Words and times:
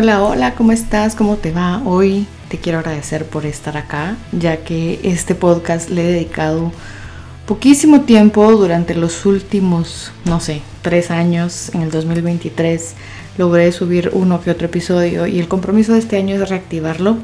Hola, 0.00 0.22
hola, 0.22 0.54
¿cómo 0.54 0.70
estás? 0.70 1.16
¿Cómo 1.16 1.38
te 1.38 1.50
va? 1.50 1.82
Hoy 1.84 2.28
te 2.48 2.58
quiero 2.58 2.78
agradecer 2.78 3.24
por 3.24 3.44
estar 3.44 3.76
acá, 3.76 4.16
ya 4.30 4.58
que 4.58 5.00
este 5.02 5.34
podcast 5.34 5.90
le 5.90 6.02
he 6.08 6.12
dedicado 6.12 6.70
poquísimo 7.46 8.02
tiempo 8.02 8.48
durante 8.52 8.94
los 8.94 9.26
últimos, 9.26 10.12
no 10.24 10.38
sé, 10.38 10.62
tres 10.82 11.10
años, 11.10 11.74
en 11.74 11.82
el 11.82 11.90
2023 11.90 12.94
logré 13.38 13.72
subir 13.72 14.12
uno 14.12 14.40
que 14.40 14.52
otro 14.52 14.66
episodio 14.66 15.26
y 15.26 15.40
el 15.40 15.48
compromiso 15.48 15.94
de 15.94 15.98
este 15.98 16.16
año 16.16 16.36
es 16.36 16.48
reactivarlo. 16.48 17.16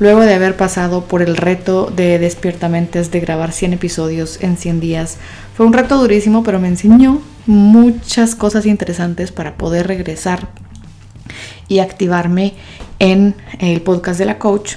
Luego 0.00 0.22
de 0.22 0.34
haber 0.34 0.56
pasado 0.56 1.04
por 1.04 1.22
el 1.22 1.36
reto 1.36 1.92
de 1.94 2.18
Despiertamentes 2.18 3.12
de 3.12 3.20
grabar 3.20 3.52
100 3.52 3.74
episodios 3.74 4.42
en 4.42 4.56
100 4.56 4.80
días, 4.80 5.18
fue 5.56 5.64
un 5.64 5.72
reto 5.72 5.96
durísimo, 5.96 6.42
pero 6.42 6.58
me 6.58 6.66
enseñó 6.66 7.22
muchas 7.46 8.34
cosas 8.34 8.66
interesantes 8.66 9.30
para 9.30 9.54
poder 9.54 9.86
regresar 9.86 10.48
y 11.68 11.78
activarme 11.78 12.54
en 12.98 13.34
el 13.58 13.80
podcast 13.80 14.18
de 14.18 14.26
la 14.26 14.38
coach, 14.38 14.74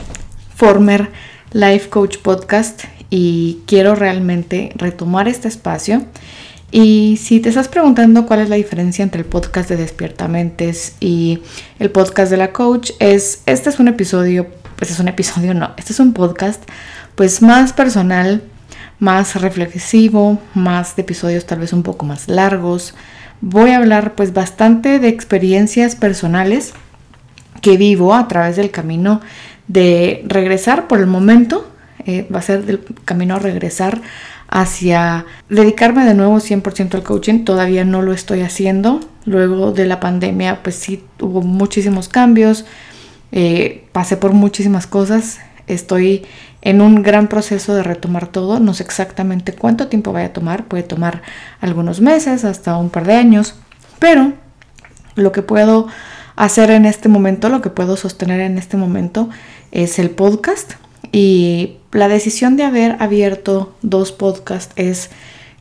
Former 0.56 1.12
Life 1.52 1.90
Coach 1.90 2.18
Podcast, 2.18 2.84
y 3.10 3.60
quiero 3.66 3.96
realmente 3.96 4.72
retomar 4.76 5.28
este 5.28 5.48
espacio. 5.48 6.04
Y 6.72 7.18
si 7.22 7.40
te 7.40 7.50
estás 7.50 7.70
preguntando 7.70 8.26
cuál 8.26 8.42
es 8.42 8.50
la 8.50 8.58
diferencia 8.58 9.04
entre 9.04 9.22
el 9.22 9.26
podcast 9.26 9.70
de 9.70 9.78
Despiertamentes 9.78 10.96
y 11.00 11.40
el 11.80 11.92
podcast 11.92 12.30
de 12.30 12.38
la 12.38 12.52
coach, 12.52 12.92
es 13.00 13.42
este 13.46 13.70
es 13.70 13.80
un 13.80 13.88
episodio, 13.88 14.48
pues 14.76 14.92
es 14.92 15.00
un 15.00 15.08
episodio, 15.08 15.54
no, 15.54 15.72
este 15.78 15.94
es 15.94 16.00
un 16.00 16.12
podcast 16.14 16.62
pues 17.16 17.42
más 17.42 17.72
personal, 17.72 18.44
más 19.00 19.40
reflexivo, 19.42 20.40
más 20.54 20.98
de 20.98 21.04
episodios 21.04 21.46
tal 21.46 21.60
vez 21.60 21.72
un 21.72 21.84
poco 21.84 22.06
más 22.06 22.28
largos. 22.28 22.94
Voy 23.42 23.72
a 23.72 23.78
hablar 23.78 24.16
pues 24.16 24.34
bastante 24.34 25.00
de 25.00 25.10
experiencias 25.10 25.96
personales 25.96 26.74
que 27.62 27.78
vivo 27.78 28.14
a 28.14 28.28
través 28.28 28.56
del 28.56 28.72
camino 28.72 29.22
de 29.68 30.24
regresar 30.28 30.88
por 30.88 31.00
el 31.00 31.08
momento, 31.08 31.68
eh, 32.06 32.28
va 32.34 32.40
a 32.40 32.42
ser 32.42 32.64
el 32.68 32.82
camino 33.04 33.36
a 33.36 33.40
regresar 33.40 34.02
hacia 34.50 35.26
dedicarme 35.50 36.06
de 36.06 36.14
nuevo 36.14 36.40
100% 36.40 36.96
al 36.96 37.04
coaching. 37.04 37.44
Todavía 37.44 37.84
no 37.84 38.02
lo 38.02 38.14
estoy 38.14 38.42
haciendo. 38.42 39.02
Luego 39.26 39.74
de 39.74 39.86
la 39.86 40.00
pandemia, 40.00 40.64
pues 40.64 40.76
sí 40.76 41.04
hubo 41.20 41.42
muchísimos 41.42 42.08
cambios. 42.08 42.66
Eh, 43.34 43.84
pasé 43.92 44.16
por 44.16 44.32
muchísimas 44.32 44.88
cosas. 44.88 45.40
Estoy 45.68 46.26
en 46.68 46.82
un 46.82 47.02
gran 47.02 47.30
proceso 47.30 47.74
de 47.76 47.82
retomar 47.82 48.28
todo. 48.28 48.60
No 48.60 48.74
sé 48.74 48.84
exactamente 48.84 49.54
cuánto 49.54 49.88
tiempo 49.88 50.12
vaya 50.12 50.28
a 50.28 50.34
tomar. 50.34 50.66
Puede 50.66 50.84
tomar 50.84 51.22
algunos 51.62 52.02
meses, 52.02 52.44
hasta 52.44 52.76
un 52.76 52.90
par 52.90 53.08
de 53.08 53.16
años. 53.16 53.56
Pero 54.00 54.34
lo 55.16 55.32
que 55.32 55.42
puedo 55.42 55.88
hacer 56.36 56.70
en 56.72 56.86
este 56.86 57.08
momento, 57.08 57.48
lo 57.48 57.62
que 57.62 57.70
puedo 57.70 57.96
sostener 57.96 58.42
en 58.42 58.58
este 58.58 58.76
momento 58.76 59.30
es 59.72 59.98
el 59.98 60.10
podcast. 60.10 60.74
Y 61.14 61.78
la 61.94 62.10
decisión 62.10 62.58
de 62.58 62.64
haber 62.64 62.98
abierto 63.02 63.74
dos 63.82 64.12
podcasts 64.12 64.74
es, 64.76 65.10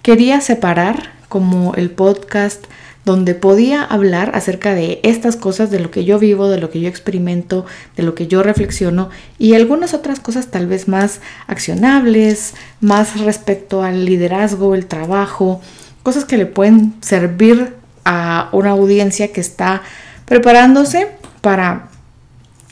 quería 0.02 0.40
separar 0.40 1.12
como 1.28 1.76
el 1.76 1.92
podcast 1.92 2.64
donde 3.06 3.36
podía 3.36 3.84
hablar 3.84 4.32
acerca 4.34 4.74
de 4.74 4.98
estas 5.04 5.36
cosas, 5.36 5.70
de 5.70 5.78
lo 5.78 5.92
que 5.92 6.04
yo 6.04 6.18
vivo, 6.18 6.48
de 6.48 6.58
lo 6.58 6.70
que 6.70 6.80
yo 6.80 6.88
experimento, 6.88 7.64
de 7.96 8.02
lo 8.02 8.16
que 8.16 8.26
yo 8.26 8.42
reflexiono 8.42 9.10
y 9.38 9.54
algunas 9.54 9.94
otras 9.94 10.18
cosas 10.18 10.48
tal 10.48 10.66
vez 10.66 10.88
más 10.88 11.20
accionables, 11.46 12.54
más 12.80 13.20
respecto 13.20 13.84
al 13.84 14.04
liderazgo, 14.04 14.74
el 14.74 14.86
trabajo, 14.86 15.60
cosas 16.02 16.24
que 16.24 16.36
le 16.36 16.46
pueden 16.46 16.94
servir 17.00 17.74
a 18.04 18.48
una 18.50 18.70
audiencia 18.70 19.32
que 19.32 19.40
está 19.40 19.82
preparándose 20.24 21.06
para 21.42 21.90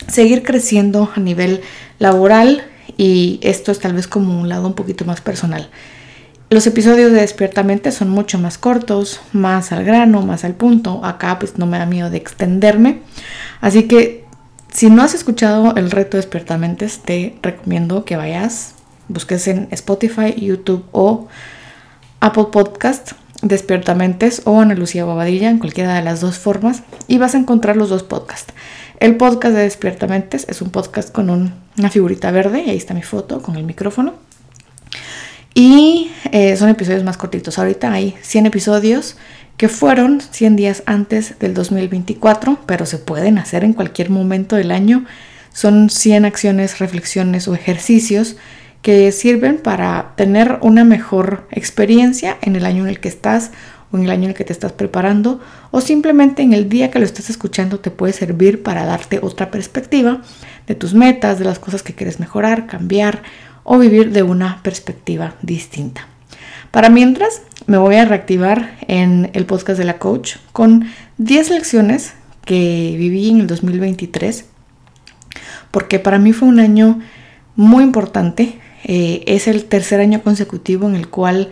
seguir 0.08 0.42
creciendo 0.42 1.12
a 1.14 1.20
nivel 1.20 1.60
laboral 2.00 2.64
y 2.96 3.38
esto 3.40 3.70
es 3.70 3.78
tal 3.78 3.92
vez 3.92 4.08
como 4.08 4.40
un 4.40 4.48
lado 4.48 4.66
un 4.66 4.74
poquito 4.74 5.04
más 5.04 5.20
personal. 5.20 5.70
Los 6.50 6.66
episodios 6.66 7.10
de 7.10 7.20
Despiertamente 7.20 7.90
son 7.90 8.10
mucho 8.10 8.38
más 8.38 8.58
cortos, 8.58 9.20
más 9.32 9.72
al 9.72 9.84
grano, 9.84 10.22
más 10.22 10.44
al 10.44 10.54
punto. 10.54 11.04
Acá 11.04 11.38
pues 11.38 11.58
no 11.58 11.66
me 11.66 11.78
da 11.78 11.86
miedo 11.86 12.10
de 12.10 12.18
extenderme. 12.18 13.00
Así 13.60 13.88
que 13.88 14.24
si 14.70 14.90
no 14.90 15.02
has 15.02 15.14
escuchado 15.14 15.74
el 15.76 15.90
reto 15.90 16.16
Despiertamente, 16.16 16.88
te 17.04 17.38
recomiendo 17.42 18.04
que 18.04 18.16
vayas, 18.16 18.74
busques 19.08 19.48
en 19.48 19.68
Spotify, 19.70 20.34
YouTube 20.36 20.84
o 20.92 21.28
Apple 22.20 22.46
Podcast 22.52 23.12
Despiertamentes 23.42 24.42
o 24.44 24.60
Ana 24.60 24.74
Lucía 24.74 25.04
Bobadilla, 25.04 25.50
en 25.50 25.58
cualquiera 25.58 25.94
de 25.94 26.02
las 26.02 26.20
dos 26.20 26.38
formas, 26.38 26.82
y 27.08 27.18
vas 27.18 27.34
a 27.34 27.38
encontrar 27.38 27.76
los 27.76 27.90
dos 27.90 28.02
podcasts. 28.02 28.54
El 29.00 29.16
podcast 29.16 29.54
de 29.54 29.62
Despiertamentes 29.62 30.46
es 30.48 30.62
un 30.62 30.70
podcast 30.70 31.12
con 31.12 31.28
una 31.28 31.90
figurita 31.90 32.30
verde, 32.30 32.62
y 32.66 32.70
ahí 32.70 32.76
está 32.76 32.94
mi 32.94 33.02
foto 33.02 33.42
con 33.42 33.56
el 33.56 33.64
micrófono. 33.64 34.23
Y 35.54 36.10
eh, 36.32 36.56
son 36.56 36.68
episodios 36.68 37.04
más 37.04 37.16
cortitos. 37.16 37.58
Ahorita 37.58 37.92
hay 37.92 38.16
100 38.22 38.46
episodios 38.46 39.16
que 39.56 39.68
fueron 39.68 40.20
100 40.20 40.56
días 40.56 40.82
antes 40.84 41.38
del 41.38 41.54
2024, 41.54 42.58
pero 42.66 42.86
se 42.86 42.98
pueden 42.98 43.38
hacer 43.38 43.62
en 43.62 43.72
cualquier 43.72 44.10
momento 44.10 44.56
del 44.56 44.72
año. 44.72 45.04
Son 45.52 45.90
100 45.90 46.24
acciones, 46.24 46.80
reflexiones 46.80 47.46
o 47.46 47.54
ejercicios 47.54 48.36
que 48.82 49.12
sirven 49.12 49.58
para 49.58 50.12
tener 50.16 50.58
una 50.60 50.84
mejor 50.84 51.46
experiencia 51.52 52.36
en 52.42 52.56
el 52.56 52.66
año 52.66 52.82
en 52.82 52.90
el 52.90 53.00
que 53.00 53.08
estás 53.08 53.52
o 53.92 53.96
en 53.96 54.04
el 54.04 54.10
año 54.10 54.24
en 54.24 54.30
el 54.30 54.34
que 54.34 54.44
te 54.44 54.52
estás 54.52 54.72
preparando 54.72 55.40
o 55.70 55.80
simplemente 55.80 56.42
en 56.42 56.52
el 56.52 56.68
día 56.68 56.90
que 56.90 56.98
lo 56.98 57.04
estás 57.04 57.30
escuchando 57.30 57.78
te 57.78 57.90
puede 57.90 58.12
servir 58.12 58.62
para 58.62 58.84
darte 58.84 59.20
otra 59.22 59.50
perspectiva 59.50 60.20
de 60.66 60.74
tus 60.74 60.92
metas, 60.94 61.38
de 61.38 61.44
las 61.44 61.58
cosas 61.58 61.82
que 61.82 61.94
quieres 61.94 62.20
mejorar, 62.20 62.66
cambiar 62.66 63.22
o 63.64 63.78
vivir 63.78 64.12
de 64.12 64.22
una 64.22 64.62
perspectiva 64.62 65.34
distinta. 65.42 66.06
Para 66.70 66.88
mientras, 66.88 67.42
me 67.66 67.78
voy 67.78 67.96
a 67.96 68.04
reactivar 68.04 68.76
en 68.86 69.30
el 69.32 69.46
podcast 69.46 69.78
de 69.78 69.84
la 69.84 69.98
coach 69.98 70.36
con 70.52 70.86
10 71.18 71.50
lecciones 71.50 72.14
que 72.44 72.94
viví 72.96 73.30
en 73.30 73.40
el 73.40 73.46
2023 73.46 74.44
porque 75.70 75.98
para 75.98 76.18
mí 76.18 76.32
fue 76.32 76.46
un 76.46 76.60
año 76.60 77.00
muy 77.56 77.82
importante 77.82 78.60
eh, 78.84 79.24
es 79.26 79.48
el 79.48 79.64
tercer 79.64 80.00
año 80.00 80.22
consecutivo 80.22 80.88
en 80.88 80.94
el 80.94 81.08
cual 81.08 81.50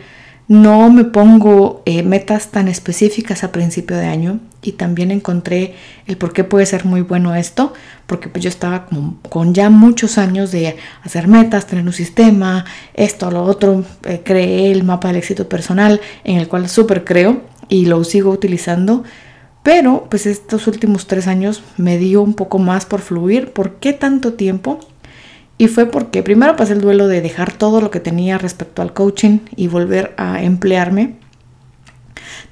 no 0.48 0.91
me 0.91 1.04
pongo 1.04 1.82
eh, 1.86 2.03
metas 2.03 2.50
tan 2.50 2.69
específicas 2.69 3.44
a 3.44 3.53
principio 3.53 3.97
de 3.97 4.06
año 4.06 4.41
y 4.60 4.72
también 4.72 5.10
encontré 5.10 5.74
el 6.06 6.16
por 6.16 6.33
qué 6.33 6.44
puede 6.44 6.66
ser 6.66 6.84
muy 6.84 7.00
bueno 7.00 7.34
esto, 7.34 7.72
porque 8.06 8.28
pues 8.28 8.44
yo 8.44 8.48
estaba 8.48 8.86
con 9.28 9.54
ya 9.54 9.71
muchos 9.71 10.18
años 10.18 10.53
de 10.53 10.77
hacer 11.03 11.28
metas, 11.28 11.66
tener 11.66 11.84
un 11.84 11.92
sistema, 11.92 12.65
esto, 12.94 13.30
lo 13.30 13.42
otro, 13.44 13.84
eh, 14.04 14.22
creé 14.24 14.72
el 14.72 14.84
mapa 14.84 15.09
del 15.09 15.16
éxito 15.18 15.48
personal 15.48 16.00
en 16.24 16.39
el 16.39 16.48
cual 16.48 16.68
súper 16.68 17.04
creo 17.04 17.42
y 17.68 17.86
lo 17.86 18.03
sigo 18.04 18.30
utilizando, 18.30 19.04
pero 19.62 20.06
pues 20.10 20.27
estos 20.27 20.66
últimos 20.66 21.06
tres 21.06 21.28
años 21.28 21.62
me 21.77 21.98
dio 21.98 22.21
un 22.22 22.34
poco 22.34 22.59
más 22.59 22.84
por 22.84 23.00
fluir, 23.00 23.53
¿por 23.53 23.77
qué 23.77 23.92
tanto 23.92 24.34
tiempo? 24.34 24.80
Y 25.62 25.68
fue 25.68 25.86
porque 25.86 26.24
primero 26.24 26.56
pasé 26.56 26.72
el 26.72 26.80
duelo 26.80 27.06
de 27.06 27.20
dejar 27.20 27.53
todo 27.53 27.80
lo 27.80 27.92
que 27.92 28.00
tenía 28.00 28.36
respecto 28.36 28.82
al 28.82 28.92
coaching 28.92 29.38
y 29.54 29.68
volver 29.68 30.12
a 30.16 30.42
emplearme. 30.42 31.14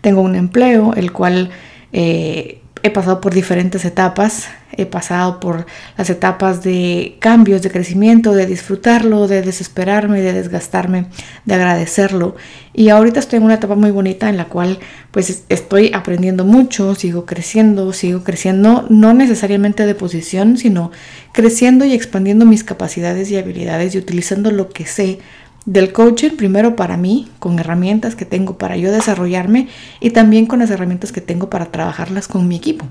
Tengo 0.00 0.20
un 0.20 0.36
empleo, 0.36 0.94
el 0.94 1.10
cual 1.10 1.50
eh, 1.92 2.60
he 2.82 2.90
pasado 2.90 3.20
por 3.20 3.34
diferentes 3.34 3.84
etapas, 3.84 4.48
he 4.72 4.86
pasado 4.86 5.40
por 5.40 5.66
las 5.98 6.08
etapas 6.10 6.62
de 6.62 7.16
cambios, 7.18 7.62
de 7.62 7.70
crecimiento, 7.70 8.32
de 8.32 8.46
disfrutarlo, 8.46 9.28
de 9.28 9.42
desesperarme, 9.42 10.20
de 10.22 10.32
desgastarme, 10.32 11.06
de 11.44 11.54
agradecerlo. 11.54 12.36
Y 12.72 12.88
ahorita 12.88 13.20
estoy 13.20 13.38
en 13.38 13.42
una 13.42 13.54
etapa 13.54 13.74
muy 13.74 13.90
bonita 13.90 14.28
en 14.28 14.36
la 14.36 14.46
cual 14.46 14.78
pues 15.10 15.44
estoy 15.48 15.92
aprendiendo 15.92 16.44
mucho, 16.44 16.94
sigo 16.94 17.26
creciendo, 17.26 17.92
sigo 17.92 18.22
creciendo, 18.22 18.86
no 18.88 19.12
necesariamente 19.12 19.86
de 19.86 19.94
posición, 19.94 20.56
sino 20.56 20.90
creciendo 21.32 21.84
y 21.84 21.92
expandiendo 21.92 22.46
mis 22.46 22.64
capacidades 22.64 23.30
y 23.30 23.36
habilidades 23.36 23.94
y 23.94 23.98
utilizando 23.98 24.50
lo 24.50 24.70
que 24.70 24.86
sé 24.86 25.18
del 25.66 25.92
coaching, 25.92 26.30
primero 26.30 26.76
para 26.76 26.96
mí, 26.96 27.28
con 27.38 27.58
herramientas 27.58 28.14
que 28.16 28.24
tengo 28.24 28.58
para 28.58 28.76
yo 28.76 28.90
desarrollarme 28.92 29.68
y 30.00 30.10
también 30.10 30.46
con 30.46 30.60
las 30.60 30.70
herramientas 30.70 31.12
que 31.12 31.20
tengo 31.20 31.50
para 31.50 31.66
trabajarlas 31.66 32.28
con 32.28 32.48
mi 32.48 32.56
equipo. 32.56 32.86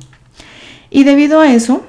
Y 0.89 1.04
debido 1.04 1.42
a 1.42 1.54
eso, 1.54 1.86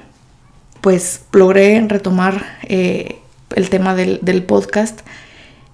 pues 0.80 1.22
logré 1.32 1.84
retomar 1.86 2.44
eh, 2.62 3.18
el 3.54 3.70
tema 3.70 3.94
del, 3.94 4.42
podcast 4.44 5.00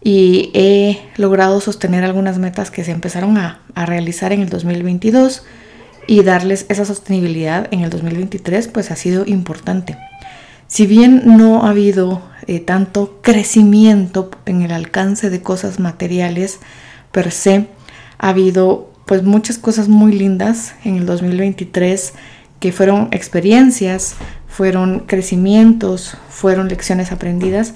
y 0.03 0.51
he 0.55 1.01
logrado 1.17 1.61
sostener 1.61 2.05
algunas 2.05 2.39
metas 2.39 2.71
que 2.71 2.85
se 2.85 2.93
empezaron 2.93 3.39
a, 3.39 3.61
a 3.75 3.87
realizar 3.87 4.33
en 4.33 4.43
el 4.43 4.49
2022 4.49 5.45
y 6.07 6.23
darles 6.23 6.67
esa 6.69 6.85
sostenibilidad 6.85 7.69
en 7.73 7.81
el 7.81 7.91
2023, 7.91 8.69
pues 8.69 8.91
ha 8.91 8.97
sido 8.97 9.25
importante. 9.27 9.97
Si 10.69 10.87
bien 10.87 11.23
no 11.25 11.65
ha 11.65 11.71
habido 11.71 12.23
eh, 12.47 12.61
tanto 12.61 13.21
crecimiento 13.23 14.31
en 14.47 14.63
el 14.63 14.73
alcance 14.73 15.31
de 15.31 15.43
cosas 15.43 15.79
materiales 15.79 16.59
per 17.13 17.31
se, 17.31 17.69
ha 18.19 18.29
habido 18.31 18.93
pues 19.07 19.23
muchas 19.23 19.59
cosas 19.59 19.89
muy 19.89 20.13
lindas 20.13 20.75
en 20.85 20.97
el 20.97 21.07
2023 21.07 22.15
que 22.59 22.73
fueron 22.73 23.09
experiencias, 23.13 24.17
fueron 24.49 25.01
crecimientos, 25.01 26.17
fueron 26.29 26.69
lecciones 26.69 27.13
aprendidas. 27.13 27.75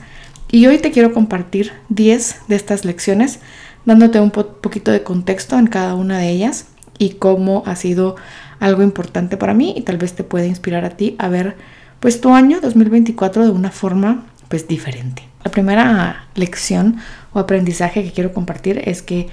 Y 0.50 0.66
hoy 0.66 0.78
te 0.78 0.90
quiero 0.90 1.12
compartir 1.12 1.72
10 1.90 2.42
de 2.48 2.56
estas 2.56 2.84
lecciones, 2.84 3.38
dándote 3.84 4.18
un 4.18 4.32
poquito 4.32 4.90
de 4.90 5.04
contexto 5.04 5.58
en 5.58 5.68
cada 5.68 5.94
una 5.94 6.18
de 6.18 6.30
ellas 6.30 6.66
y 6.98 7.10
cómo 7.10 7.62
ha 7.66 7.76
sido 7.76 8.16
algo 8.58 8.82
importante 8.82 9.36
para 9.36 9.54
mí 9.54 9.74
y 9.76 9.82
tal 9.82 9.96
vez 9.96 10.14
te 10.14 10.24
pueda 10.24 10.46
inspirar 10.46 10.84
a 10.84 10.90
ti 10.90 11.14
a 11.18 11.28
ver 11.28 11.56
pues 12.00 12.20
tu 12.20 12.34
año 12.34 12.60
2024 12.60 13.44
de 13.44 13.50
una 13.50 13.70
forma 13.70 14.24
pues 14.48 14.66
diferente. 14.66 15.22
La 15.44 15.50
primera 15.50 16.26
lección 16.34 16.96
o 17.32 17.38
aprendizaje 17.38 18.02
que 18.02 18.12
quiero 18.12 18.32
compartir 18.32 18.82
es 18.84 19.02
que 19.02 19.28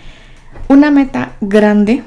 una 0.67 0.91
meta 0.91 1.33
grande 1.41 2.03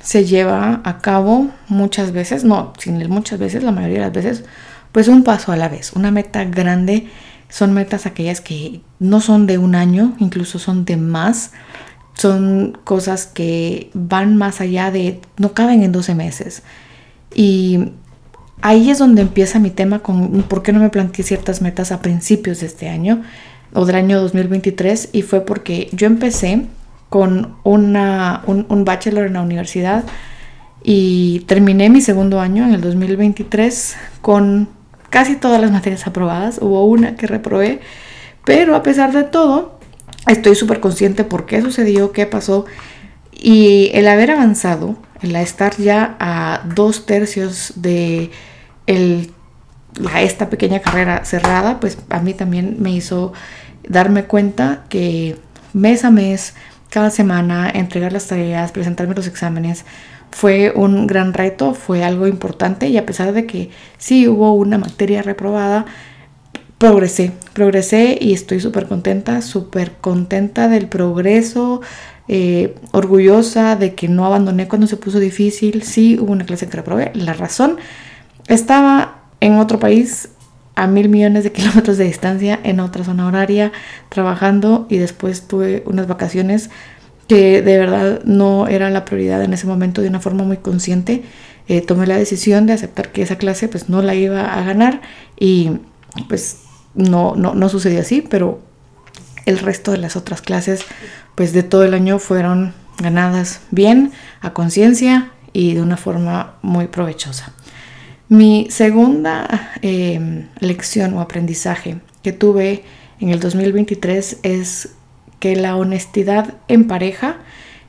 se 0.00 0.24
lleva 0.24 0.80
a 0.84 0.98
cabo 0.98 1.50
muchas 1.68 2.12
veces, 2.12 2.44
no, 2.44 2.72
sin 2.78 3.08
muchas 3.10 3.38
veces, 3.38 3.62
la 3.62 3.72
mayoría 3.72 3.98
de 3.98 4.04
las 4.04 4.12
veces, 4.12 4.44
pues 4.92 5.08
un 5.08 5.24
paso 5.24 5.52
a 5.52 5.56
la 5.56 5.68
vez. 5.68 5.92
Una 5.92 6.10
meta 6.10 6.44
grande 6.44 7.08
son 7.48 7.72
metas 7.72 8.06
aquellas 8.06 8.40
que 8.40 8.80
no 8.98 9.20
son 9.20 9.46
de 9.46 9.58
un 9.58 9.74
año, 9.74 10.14
incluso 10.18 10.58
son 10.58 10.84
de 10.84 10.96
más. 10.96 11.52
Son 12.14 12.76
cosas 12.84 13.26
que 13.26 13.90
van 13.94 14.36
más 14.36 14.60
allá 14.60 14.90
de, 14.90 15.20
no 15.36 15.52
caben 15.52 15.82
en 15.82 15.92
12 15.92 16.14
meses. 16.14 16.62
Y 17.34 17.92
ahí 18.62 18.90
es 18.90 18.98
donde 18.98 19.22
empieza 19.22 19.58
mi 19.58 19.70
tema 19.70 20.00
con 20.00 20.42
por 20.42 20.62
qué 20.62 20.72
no 20.72 20.80
me 20.80 20.90
planteé 20.90 21.24
ciertas 21.24 21.62
metas 21.62 21.92
a 21.92 22.00
principios 22.00 22.60
de 22.60 22.66
este 22.66 22.88
año 22.88 23.22
o 23.72 23.84
del 23.84 23.96
año 23.96 24.20
2023 24.20 25.10
y 25.12 25.22
fue 25.22 25.40
porque 25.40 25.88
yo 25.92 26.06
empecé 26.06 26.66
con 27.08 27.56
un, 27.64 27.96
un 27.96 28.84
bachelor 28.84 29.26
en 29.26 29.34
la 29.34 29.42
universidad 29.42 30.04
y 30.82 31.40
terminé 31.46 31.90
mi 31.90 32.00
segundo 32.00 32.40
año 32.40 32.64
en 32.64 32.74
el 32.74 32.80
2023 32.80 33.96
con 34.20 34.68
casi 35.10 35.36
todas 35.36 35.60
las 35.60 35.70
materias 35.70 36.06
aprobadas. 36.06 36.58
Hubo 36.60 36.84
una 36.86 37.16
que 37.16 37.26
reprobé, 37.26 37.80
pero 38.44 38.76
a 38.76 38.82
pesar 38.82 39.12
de 39.12 39.24
todo, 39.24 39.78
estoy 40.26 40.54
súper 40.54 40.80
consciente 40.80 41.24
por 41.24 41.46
qué 41.46 41.62
sucedió, 41.62 42.12
qué 42.12 42.26
pasó 42.26 42.66
y 43.32 43.90
el 43.94 44.08
haber 44.08 44.32
avanzado, 44.32 44.96
el 45.22 45.36
estar 45.36 45.76
ya 45.76 46.16
a 46.18 46.62
dos 46.74 47.06
tercios 47.06 47.72
de 47.76 48.30
el, 48.88 49.30
esta 50.18 50.50
pequeña 50.50 50.80
carrera 50.80 51.24
cerrada, 51.24 51.78
pues 51.78 51.98
a 52.08 52.20
mí 52.20 52.34
también 52.34 52.76
me 52.80 52.90
hizo 52.90 53.32
darme 53.86 54.24
cuenta 54.24 54.84
que 54.88 55.36
mes 55.74 56.04
a 56.04 56.10
mes 56.10 56.54
cada 56.90 57.10
semana, 57.10 57.70
entregar 57.70 58.12
las 58.12 58.26
tareas, 58.26 58.72
presentarme 58.72 59.14
los 59.14 59.26
exámenes, 59.26 59.84
fue 60.30 60.72
un 60.74 61.06
gran 61.06 61.34
reto, 61.34 61.74
fue 61.74 62.02
algo 62.02 62.26
importante 62.26 62.88
y 62.88 62.96
a 62.96 63.04
pesar 63.04 63.32
de 63.32 63.46
que 63.46 63.70
sí 63.98 64.26
hubo 64.26 64.54
una 64.54 64.78
materia 64.78 65.22
reprobada, 65.22 65.84
progresé, 66.78 67.32
progresé 67.52 68.16
y 68.18 68.32
estoy 68.32 68.60
súper 68.60 68.86
contenta, 68.86 69.42
súper 69.42 69.92
contenta 70.00 70.68
del 70.68 70.88
progreso, 70.88 71.82
eh, 72.26 72.74
orgullosa 72.92 73.76
de 73.76 73.94
que 73.94 74.08
no 74.08 74.24
abandoné 74.24 74.66
cuando 74.66 74.86
se 74.86 74.96
puso 74.96 75.18
difícil, 75.18 75.82
sí 75.82 76.18
hubo 76.18 76.32
una 76.32 76.46
clase 76.46 76.68
que 76.68 76.76
reprobé, 76.76 77.10
la 77.14 77.34
razón 77.34 77.76
estaba 78.48 79.22
en 79.40 79.58
otro 79.58 79.78
país 79.78 80.30
a 80.74 80.86
mil 80.86 81.08
millones 81.08 81.44
de 81.44 81.52
kilómetros 81.52 81.98
de 81.98 82.04
distancia 82.04 82.58
en 82.62 82.80
otra 82.80 83.04
zona 83.04 83.26
horaria 83.26 83.72
trabajando 84.08 84.86
y 84.88 84.98
después 84.98 85.46
tuve 85.46 85.82
unas 85.86 86.06
vacaciones 86.06 86.70
que 87.26 87.62
de 87.62 87.78
verdad 87.78 88.22
no 88.24 88.68
era 88.68 88.88
la 88.88 89.04
prioridad 89.04 89.42
en 89.42 89.52
ese 89.52 89.66
momento 89.66 90.00
de 90.00 90.08
una 90.08 90.20
forma 90.20 90.44
muy 90.44 90.56
consciente. 90.56 91.24
Eh, 91.68 91.82
tomé 91.82 92.06
la 92.06 92.16
decisión 92.16 92.66
de 92.66 92.72
aceptar 92.72 93.12
que 93.12 93.22
esa 93.22 93.36
clase 93.36 93.68
pues 93.68 93.90
no 93.90 94.00
la 94.00 94.14
iba 94.14 94.54
a 94.54 94.62
ganar 94.62 95.02
y 95.38 95.72
pues 96.28 96.60
no, 96.94 97.34
no, 97.36 97.54
no 97.54 97.68
sucedió 97.68 98.00
así, 98.00 98.22
pero 98.22 98.60
el 99.44 99.58
resto 99.58 99.90
de 99.92 99.98
las 99.98 100.16
otras 100.16 100.40
clases 100.40 100.80
pues 101.34 101.52
de 101.52 101.62
todo 101.62 101.84
el 101.84 101.92
año 101.92 102.18
fueron 102.18 102.72
ganadas 102.98 103.60
bien, 103.70 104.12
a 104.40 104.52
conciencia 104.54 105.32
y 105.52 105.74
de 105.74 105.82
una 105.82 105.96
forma 105.96 106.54
muy 106.62 106.86
provechosa. 106.86 107.52
Mi 108.28 108.68
segunda 108.70 109.72
em, 109.80 110.48
lección 110.60 111.14
o 111.14 111.20
aprendizaje 111.20 111.98
que 112.22 112.32
tuve 112.32 112.84
en 113.20 113.30
el 113.30 113.40
2023 113.40 114.40
es 114.42 114.90
que 115.40 115.56
la 115.56 115.76
honestidad 115.76 116.54
en 116.68 116.86
pareja 116.86 117.38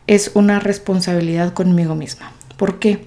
es 0.07 0.31
una 0.35 0.59
responsabilidad 0.59 1.53
conmigo 1.53 1.95
misma. 1.95 2.31
¿Por 2.55 2.79
qué? 2.79 3.05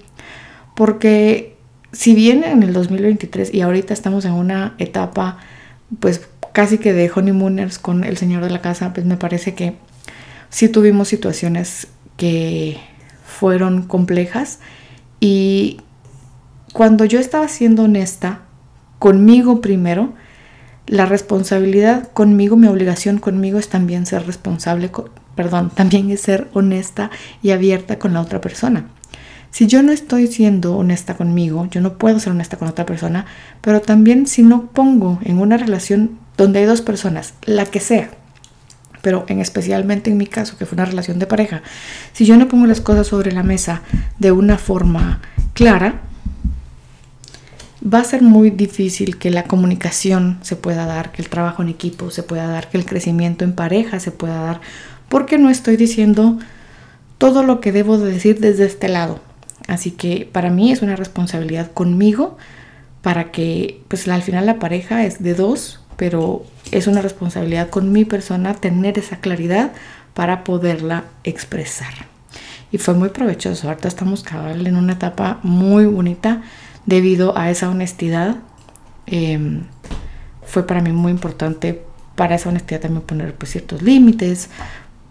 Porque 0.75 1.55
si 1.91 2.13
bien 2.13 2.43
en 2.43 2.61
el 2.61 2.71
2023 2.71 3.53
y 3.53 3.61
ahorita 3.61 3.93
estamos 3.93 4.25
en 4.25 4.33
una 4.33 4.75
etapa 4.77 5.39
pues 5.99 6.27
casi 6.53 6.77
que 6.77 6.93
de 6.93 7.11
honeymooners 7.13 7.79
con 7.79 8.03
el 8.03 8.17
señor 8.17 8.43
de 8.43 8.51
la 8.51 8.61
casa, 8.61 8.93
pues 8.93 9.05
me 9.05 9.17
parece 9.17 9.55
que 9.55 9.75
sí 10.49 10.69
tuvimos 10.69 11.07
situaciones 11.07 11.87
que 12.15 12.77
fueron 13.25 13.83
complejas 13.83 14.59
y 15.19 15.77
cuando 16.73 17.05
yo 17.05 17.19
estaba 17.19 17.47
siendo 17.47 17.83
honesta 17.83 18.41
conmigo 18.99 19.61
primero, 19.61 20.13
la 20.87 21.05
responsabilidad 21.05 22.11
conmigo, 22.11 22.57
mi 22.57 22.67
obligación 22.67 23.19
conmigo 23.19 23.59
es 23.59 23.69
también 23.69 24.05
ser 24.05 24.25
responsable, 24.25 24.91
perdón, 25.35 25.71
también 25.75 26.09
es 26.09 26.21
ser 26.21 26.49
honesta 26.53 27.11
y 27.41 27.51
abierta 27.51 27.99
con 27.99 28.13
la 28.13 28.21
otra 28.21 28.41
persona. 28.41 28.87
Si 29.51 29.67
yo 29.67 29.83
no 29.83 29.91
estoy 29.91 30.25
siendo 30.25 30.75
honesta 30.75 31.15
conmigo, 31.15 31.67
yo 31.69 31.79
no 31.79 31.99
puedo 31.99 32.19
ser 32.19 32.31
honesta 32.31 32.57
con 32.57 32.67
otra 32.67 32.87
persona, 32.87 33.27
pero 33.61 33.81
también 33.81 34.25
si 34.25 34.41
no 34.41 34.65
pongo 34.71 35.19
en 35.23 35.37
una 35.37 35.57
relación 35.57 36.17
donde 36.37 36.59
hay 36.59 36.65
dos 36.65 36.81
personas, 36.81 37.35
la 37.43 37.67
que 37.67 37.79
sea, 37.79 38.09
pero 39.03 39.25
en 39.27 39.41
especialmente 39.41 40.09
en 40.09 40.17
mi 40.17 40.25
caso, 40.25 40.57
que 40.57 40.65
fue 40.65 40.75
una 40.75 40.85
relación 40.85 41.19
de 41.19 41.27
pareja, 41.27 41.61
si 42.13 42.25
yo 42.25 42.35
no 42.35 42.47
pongo 42.47 42.65
las 42.65 42.81
cosas 42.81 43.05
sobre 43.05 43.31
la 43.31 43.43
mesa 43.43 43.83
de 44.17 44.31
una 44.31 44.57
forma 44.57 45.21
clara, 45.53 46.01
va 47.83 47.99
a 47.99 48.03
ser 48.03 48.21
muy 48.21 48.49
difícil 48.49 49.17
que 49.17 49.29
la 49.29 49.43
comunicación 49.43 50.39
se 50.41 50.55
pueda 50.55 50.85
dar, 50.85 51.11
que 51.11 51.21
el 51.21 51.29
trabajo 51.29 51.61
en 51.61 51.69
equipo 51.69 52.11
se 52.11 52.23
pueda 52.23 52.47
dar, 52.47 52.69
que 52.69 52.77
el 52.77 52.85
crecimiento 52.85 53.43
en 53.43 53.53
pareja 53.53 53.99
se 53.99 54.11
pueda 54.11 54.41
dar, 54.41 54.61
porque 55.09 55.37
no 55.37 55.49
estoy 55.49 55.75
diciendo 55.75 56.39
todo 57.17 57.43
lo 57.43 57.59
que 57.59 57.71
debo 57.71 57.97
de 57.97 58.11
decir 58.13 58.39
desde 58.39 58.65
este 58.65 58.87
lado. 58.87 59.19
Así 59.67 59.91
que 59.91 60.27
para 60.31 60.49
mí 60.49 60.71
es 60.71 60.81
una 60.81 60.95
responsabilidad 60.95 61.71
conmigo 61.71 62.37
para 63.01 63.31
que 63.31 63.81
pues 63.87 64.07
al 64.07 64.21
final 64.21 64.45
la 64.45 64.59
pareja 64.59 65.05
es 65.05 65.21
de 65.21 65.33
dos, 65.33 65.79
pero 65.97 66.45
es 66.71 66.87
una 66.87 67.01
responsabilidad 67.01 67.69
con 67.69 67.91
mi 67.91 68.05
persona 68.05 68.55
tener 68.55 68.97
esa 68.97 69.17
claridad 69.17 69.71
para 70.13 70.43
poderla 70.43 71.05
expresar. 71.23 71.93
Y 72.71 72.77
fue 72.77 72.93
muy 72.93 73.09
provechoso. 73.09 73.67
Ahorita 73.67 73.87
estamos 73.87 74.23
cabal 74.23 74.65
en 74.65 74.75
una 74.75 74.93
etapa 74.93 75.39
muy 75.43 75.85
bonita 75.85 76.41
debido 76.85 77.37
a 77.37 77.49
esa 77.49 77.69
honestidad. 77.69 78.37
Em, 79.05 79.63
fue 80.45 80.65
para 80.67 80.81
mí 80.81 80.91
muy 80.91 81.11
importante 81.11 81.83
para 82.15 82.35
esa 82.35 82.49
honestidad 82.49 82.81
también 82.81 83.03
poner 83.03 83.33
pues, 83.35 83.51
ciertos 83.51 83.81
límites, 83.81 84.49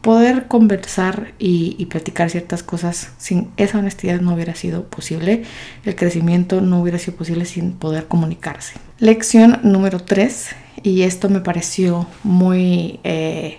poder 0.02 0.46
conversar 0.48 1.32
y, 1.38 1.76
y, 1.78 1.86
platicar 1.86 2.30
ciertas 2.30 2.62
cosas. 2.62 3.10
Sin 3.18 3.50
esa 3.56 3.78
honestidad 3.78 4.20
no 4.20 4.34
hubiera 4.34 4.54
sido 4.54 4.84
posible, 4.84 5.44
el 5.84 5.96
crecimiento 5.96 6.60
no 6.60 6.80
hubiera 6.80 6.98
sido 6.98 7.16
posible 7.16 7.44
sin 7.44 7.72
poder 7.72 8.06
comunicarse. 8.06 8.74
Lección 8.98 9.60
número 9.62 10.00
3, 10.00 10.50
y 10.82 11.02
esto 11.02 11.28
me 11.28 11.40
pareció 11.40 12.06
muy... 12.22 13.00
Eh, 13.04 13.58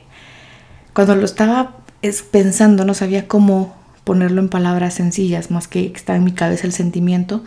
cuando 0.94 1.16
lo 1.16 1.26
estaba 1.26 1.78
pensando 2.32 2.86
no 2.86 2.94
sabía 2.94 3.28
cómo 3.28 3.76
ponerlo 4.04 4.42
en 4.42 4.50
palabras 4.50 4.96
sencillas, 4.96 5.50
más 5.50 5.68
que 5.68 5.92
está 5.96 6.16
en 6.16 6.24
mi 6.24 6.34
cabeza 6.34 6.68
el 6.68 6.74
sentimiento 6.74 7.44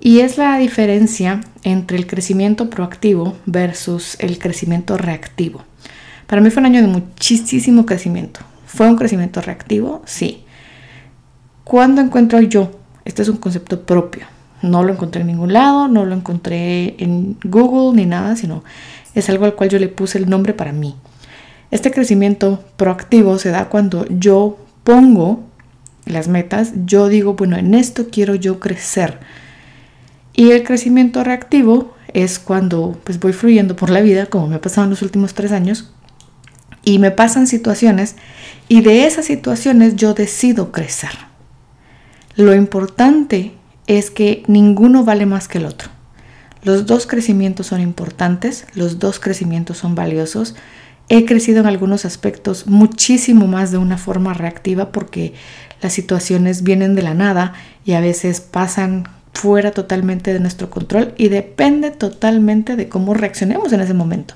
y 0.00 0.20
es 0.20 0.38
la 0.38 0.58
diferencia 0.58 1.40
entre 1.62 1.96
el 1.96 2.06
crecimiento 2.06 2.68
proactivo 2.70 3.36
versus 3.46 4.16
el 4.20 4.38
crecimiento 4.38 4.96
reactivo. 4.96 5.62
Para 6.26 6.42
mí 6.42 6.50
fue 6.50 6.60
un 6.60 6.66
año 6.66 6.80
de 6.80 6.88
muchísimo 6.88 7.86
crecimiento. 7.86 8.40
¿Fue 8.66 8.88
un 8.88 8.96
crecimiento 8.96 9.40
reactivo? 9.40 10.02
Sí. 10.04 10.44
¿Cuándo 11.64 12.00
encuentro 12.00 12.40
yo? 12.40 12.70
Este 13.04 13.22
es 13.22 13.28
un 13.28 13.36
concepto 13.36 13.86
propio. 13.86 14.26
No 14.62 14.82
lo 14.82 14.92
encontré 14.92 15.20
en 15.20 15.28
ningún 15.28 15.52
lado, 15.52 15.88
no 15.88 16.04
lo 16.04 16.14
encontré 16.14 16.96
en 17.02 17.36
Google 17.44 17.96
ni 17.96 18.06
nada, 18.06 18.36
sino 18.36 18.64
es 19.14 19.28
algo 19.28 19.44
al 19.44 19.54
cual 19.54 19.68
yo 19.68 19.78
le 19.78 19.88
puse 19.88 20.18
el 20.18 20.28
nombre 20.28 20.54
para 20.54 20.72
mí. 20.72 20.96
Este 21.70 21.90
crecimiento 21.90 22.64
proactivo 22.76 23.38
se 23.38 23.50
da 23.50 23.68
cuando 23.68 24.06
yo 24.08 24.58
pongo 24.84 25.44
las 26.06 26.28
metas, 26.28 26.72
yo 26.84 27.08
digo, 27.08 27.34
bueno, 27.34 27.56
en 27.56 27.74
esto 27.74 28.08
quiero 28.10 28.34
yo 28.34 28.60
crecer 28.60 29.20
y 30.34 30.50
el 30.50 30.64
crecimiento 30.64 31.24
reactivo 31.24 31.94
es 32.12 32.38
cuando 32.38 32.98
pues 33.04 33.20
voy 33.20 33.32
fluyendo 33.32 33.76
por 33.76 33.90
la 33.90 34.00
vida, 34.00 34.26
como 34.26 34.48
me 34.48 34.56
ha 34.56 34.60
pasado 34.60 34.84
en 34.84 34.90
los 34.90 35.02
últimos 35.02 35.34
tres 35.34 35.52
años, 35.52 35.92
y 36.84 36.98
me 36.98 37.10
pasan 37.10 37.46
situaciones 37.46 38.16
y 38.68 38.82
de 38.82 39.06
esas 39.06 39.24
situaciones 39.24 39.96
yo 39.96 40.14
decido 40.14 40.70
crecer. 40.70 41.10
Lo 42.36 42.54
importante 42.54 43.54
es 43.86 44.10
que 44.10 44.42
ninguno 44.46 45.04
vale 45.04 45.26
más 45.26 45.48
que 45.48 45.58
el 45.58 45.66
otro. 45.66 45.90
Los 46.62 46.86
dos 46.86 47.06
crecimientos 47.06 47.66
son 47.66 47.80
importantes, 47.80 48.66
los 48.74 48.98
dos 48.98 49.20
crecimientos 49.20 49.78
son 49.78 49.94
valiosos. 49.94 50.54
He 51.08 51.26
crecido 51.26 51.60
en 51.60 51.66
algunos 51.66 52.04
aspectos 52.04 52.66
muchísimo 52.66 53.46
más 53.46 53.70
de 53.70 53.78
una 53.78 53.98
forma 53.98 54.32
reactiva 54.32 54.90
porque 54.90 55.34
las 55.82 55.92
situaciones 55.92 56.62
vienen 56.62 56.94
de 56.94 57.02
la 57.02 57.12
nada 57.14 57.52
y 57.84 57.92
a 57.92 58.00
veces 58.00 58.40
pasan 58.40 59.04
fuera 59.34 59.72
totalmente 59.72 60.32
de 60.32 60.40
nuestro 60.40 60.70
control 60.70 61.12
y 61.16 61.28
depende 61.28 61.90
totalmente 61.90 62.76
de 62.76 62.88
cómo 62.88 63.14
reaccionemos 63.14 63.72
en 63.72 63.80
ese 63.80 63.94
momento. 63.94 64.34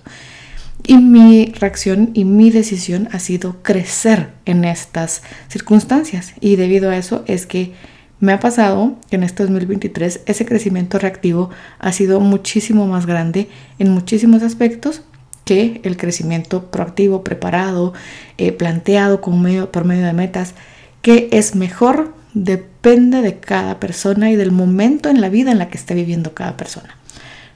Y 0.87 0.99
mi 0.99 1.47
reacción 1.59 2.11
y 2.14 2.25
mi 2.25 2.50
decisión 2.50 3.09
ha 3.12 3.19
sido 3.19 3.62
crecer 3.62 4.31
en 4.45 4.64
estas 4.64 5.23
circunstancias 5.49 6.35
y 6.40 6.57
debido 6.57 6.90
a 6.90 6.97
eso 6.97 7.25
es 7.26 7.47
que 7.47 7.73
me 8.21 8.33
ha 8.33 8.40
pasado 8.40 8.97
que 9.11 9.17
en 9.17 9.23
este 9.23 9.45
2023 9.45 10.23
ese 10.26 10.47
crecimiento 10.47 10.99
reactivo 10.99 11.50
ha 11.78 11.93
sido 11.93 12.21
muchísimo 12.21 12.87
más 12.87 13.07
grande 13.07 13.49
en 13.78 13.90
muchísimos 13.90 14.43
aspectos 14.43 15.02
que 15.45 15.81
el 15.85 15.97
crecimiento 15.97 16.71
proactivo, 16.71 17.25
preparado, 17.25 17.95
eh, 18.37 18.52
planteado 18.52 19.21
con 19.21 19.40
medio, 19.40 19.73
por 19.73 19.85
medio 19.85 20.05
de 20.05 20.12
metas, 20.12 20.55
que 21.00 21.28
es 21.33 21.55
mejor 21.55 22.18
depende 22.35 23.23
de 23.23 23.38
cada 23.38 23.80
persona 23.80 24.30
y 24.30 24.37
del 24.37 24.52
momento 24.52 25.08
en 25.08 25.20
la 25.20 25.28
vida 25.28 25.50
en 25.50 25.58
la 25.58 25.68
que 25.68 25.78
esté 25.78 25.94
viviendo 25.94 26.35
cada 26.35 26.56
persona. 26.56 26.97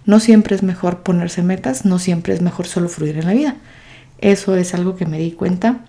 No 0.05 0.19
siempre 0.19 0.57
es 0.57 0.63
mejor 0.63 1.03
ponerse 1.03 1.43
metas, 1.43 1.85
no 1.85 1.99
siempre 1.99 2.35
es 2.35 2.43
mejor 2.43 2.67
solo 2.67 2.89
fluir 2.89 3.19
en 3.19 3.27
la 3.27 3.35
vida. 3.35 3.57
Eso 4.19 4.57
es 4.57 4.75
algo 4.75 4.97
que 4.97 5.07
me 5.07 5.19
di 5.19 5.33
cuenta 5.33 5.81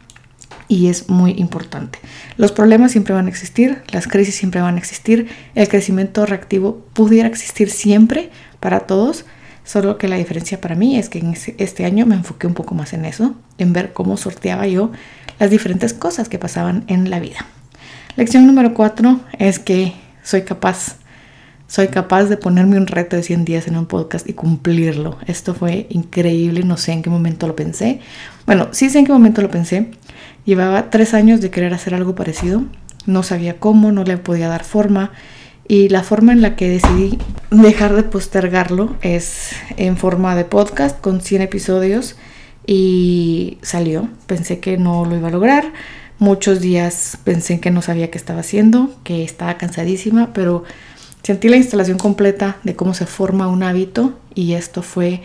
y 0.68 0.88
es 0.88 1.10
muy 1.10 1.32
importante. 1.32 2.00
Los 2.38 2.52
problemas 2.52 2.92
siempre 2.92 3.14
van 3.14 3.28
a 3.28 3.30
existir, 3.30 3.82
las 3.92 4.08
crisis 4.08 4.36
siempre 4.36 4.62
van 4.62 4.76
a 4.76 4.80
existir, 4.80 5.30
el 5.56 5.68
crecimiento 5.68 6.26
reactivo 6.26 6.86
pudiera 6.94 7.28
existir 7.28 7.70
siempre 7.70 8.30
para 8.60 8.82
todos, 8.82 9.26
solo 9.64 9.98
que 9.98 10.08
la 10.08 10.18
diferencia 10.18 10.62
para 10.62 10.76
mí 10.76 10.98
es 10.98 11.10
que 11.10 11.24
este 11.58 11.86
año 11.86 12.06
me 12.06 12.16
enfoqué 12.16 12.48
un 12.48 12.54
poco 12.54 12.76
más 12.76 12.94
en 12.94 13.06
eso, 13.06 13.36
en 13.58 13.74
ver 13.74 13.94
cómo 13.94 14.18
sorteaba 14.18 14.68
yo 14.68 14.92
las 15.40 15.50
diferentes 15.50 15.94
cosas 15.94 16.30
que 16.30 16.40
pasaban 16.40 16.84
en 16.88 17.10
la 17.10 17.20
vida. 17.20 17.46
Lección 18.16 18.46
número 18.46 18.74
cuatro 18.74 19.20
es 19.40 19.58
que 19.60 19.94
soy 20.24 20.44
capaz, 20.44 20.98
soy 21.68 21.88
capaz 21.88 22.26
de 22.26 22.38
ponerme 22.38 22.78
un 22.78 22.88
reto 22.88 23.16
de 23.16 23.24
100 23.24 23.46
días 23.46 23.68
en 23.68 23.76
un 23.76 23.88
podcast 23.88 24.30
y 24.30 24.34
cumplirlo. 24.34 25.18
Esto 25.26 25.56
fue 25.56 25.88
increíble, 25.90 26.64
no 26.64 26.78
sé 26.78 26.92
en 26.92 27.02
qué 27.02 27.10
momento 27.10 27.48
lo 27.48 27.56
pensé. 27.56 28.02
Bueno, 28.46 28.68
sí 28.72 28.90
sé 28.90 29.00
en 29.00 29.06
qué 29.06 29.12
momento 29.12 29.42
lo 29.42 29.50
pensé, 29.50 29.92
Llevaba 30.46 30.90
tres 30.90 31.14
años 31.14 31.40
de 31.40 31.50
querer 31.50 31.74
hacer 31.74 31.96
algo 31.96 32.16
parecido, 32.16 32.64
no 33.06 33.24
sabía 33.24 33.60
cómo, 33.60 33.94
no 33.94 34.04
le 34.04 34.18
podía 34.18 34.50
dar 34.50 34.66
forma 34.66 35.12
y 35.68 35.88
la 35.88 36.04
forma 36.04 36.34
en 36.34 36.42
la 36.42 36.58
que 36.58 36.68
decidí 36.68 37.18
dejar 37.50 37.96
de 37.96 38.04
postergarlo 38.04 38.98
es 39.02 39.52
en 39.78 39.96
forma 39.96 40.36
de 40.36 40.44
podcast 40.44 41.00
con 41.00 41.22
100 41.22 41.44
episodios 41.44 42.18
y 42.68 43.58
salió. 43.62 44.10
Pensé 44.28 44.60
que 44.60 44.78
no 44.78 45.06
lo 45.06 45.16
iba 45.16 45.30
a 45.30 45.32
lograr. 45.32 45.72
Muchos 46.20 46.62
días 46.62 47.18
pensé 47.24 47.60
que 47.60 47.72
no 47.72 47.82
sabía 47.82 48.12
qué 48.12 48.18
estaba 48.18 48.42
haciendo, 48.42 48.94
que 49.04 49.24
estaba 49.24 49.58
cansadísima, 49.58 50.32
pero 50.34 50.64
sentí 51.24 51.50
la 51.50 51.58
instalación 51.58 51.98
completa 51.98 52.58
de 52.64 52.76
cómo 52.76 52.94
se 52.94 53.06
forma 53.06 53.48
un 53.48 53.64
hábito 53.64 54.20
y 54.36 54.54
esto 54.54 54.84
fue 54.84 55.22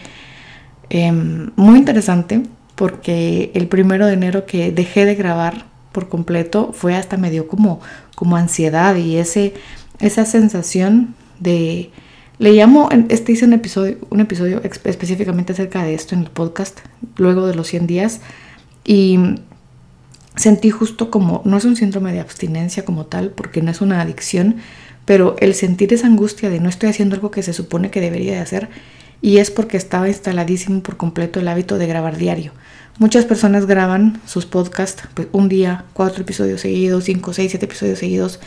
em, 0.90 1.50
muy 1.56 1.78
interesante 1.78 2.42
porque 2.74 3.50
el 3.54 3.66
primero 3.68 4.06
de 4.06 4.14
enero 4.14 4.46
que 4.46 4.72
dejé 4.72 5.04
de 5.04 5.14
grabar 5.14 5.66
por 5.92 6.08
completo 6.08 6.72
fue 6.72 6.94
hasta 6.94 7.16
me 7.16 7.30
dio 7.30 7.48
como, 7.48 7.80
como 8.14 8.36
ansiedad 8.36 8.94
y 8.96 9.16
ese, 9.16 9.54
esa 10.00 10.24
sensación 10.24 11.14
de... 11.40 11.90
Le 12.38 12.52
llamo, 12.52 12.88
este 13.08 13.32
hice 13.32 13.44
un 13.46 13.52
episodio, 13.52 13.98
un 14.10 14.20
episodio 14.20 14.62
específicamente 14.62 15.54
acerca 15.54 15.82
de 15.82 15.94
esto 15.94 16.14
en 16.14 16.20
el 16.20 16.30
podcast, 16.30 16.78
luego 17.16 17.48
de 17.48 17.56
los 17.56 17.66
100 17.66 17.88
días, 17.88 18.20
y 18.84 19.18
sentí 20.38 20.70
justo 20.70 21.10
como, 21.10 21.42
no 21.44 21.56
es 21.56 21.64
un 21.64 21.76
síndrome 21.76 22.12
de 22.12 22.20
abstinencia 22.20 22.84
como 22.84 23.06
tal, 23.06 23.30
porque 23.30 23.60
no 23.60 23.70
es 23.70 23.80
una 23.80 24.00
adicción, 24.00 24.56
pero 25.04 25.36
el 25.40 25.54
sentir 25.54 25.92
esa 25.92 26.06
angustia 26.06 26.50
de 26.50 26.60
no 26.60 26.68
estoy 26.68 26.88
haciendo 26.88 27.14
algo 27.14 27.30
que 27.30 27.42
se 27.42 27.52
supone 27.52 27.90
que 27.90 28.00
debería 28.00 28.32
de 28.32 28.40
hacer, 28.40 28.68
y 29.20 29.38
es 29.38 29.50
porque 29.50 29.76
estaba 29.76 30.08
instaladísimo 30.08 30.82
por 30.82 30.96
completo 30.96 31.40
el 31.40 31.48
hábito 31.48 31.76
de 31.78 31.86
grabar 31.86 32.16
diario. 32.16 32.52
Muchas 32.98 33.24
personas 33.24 33.66
graban 33.66 34.20
sus 34.26 34.44
podcasts 34.46 35.04
pues, 35.14 35.28
un 35.32 35.48
día, 35.48 35.84
cuatro 35.92 36.22
episodios 36.22 36.60
seguidos, 36.60 37.04
cinco, 37.04 37.32
seis, 37.32 37.50
siete 37.50 37.66
episodios 37.66 38.00
seguidos, 38.00 38.40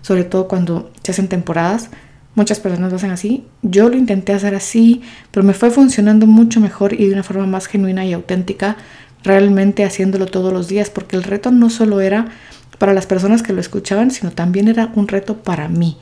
sobre 0.00 0.22
todo 0.22 0.46
cuando 0.46 0.92
se 1.02 1.10
hacen 1.10 1.28
temporadas. 1.28 1.90
Muchas 2.36 2.60
personas 2.60 2.90
lo 2.90 2.96
hacen 2.98 3.10
así. 3.10 3.46
Yo 3.62 3.88
lo 3.88 3.96
intenté 3.96 4.32
hacer 4.32 4.54
así, 4.54 5.02
pero 5.32 5.44
me 5.44 5.54
fue 5.54 5.70
funcionando 5.70 6.26
mucho 6.26 6.60
mejor 6.60 6.92
y 6.92 7.06
de 7.06 7.14
una 7.14 7.24
forma 7.24 7.46
más 7.46 7.66
genuina 7.66 8.04
y 8.04 8.12
auténtica, 8.12 8.76
realmente 9.26 9.84
haciéndolo 9.84 10.26
todos 10.26 10.52
los 10.52 10.68
días, 10.68 10.88
porque 10.88 11.16
el 11.16 11.24
reto 11.24 11.50
no 11.50 11.68
solo 11.68 12.00
era 12.00 12.28
para 12.78 12.94
las 12.94 13.06
personas 13.06 13.42
que 13.42 13.52
lo 13.52 13.60
escuchaban, 13.60 14.10
sino 14.10 14.30
también 14.32 14.68
era 14.68 14.92
un 14.94 15.08
reto 15.08 15.38
para 15.38 15.68
mí. 15.68 15.98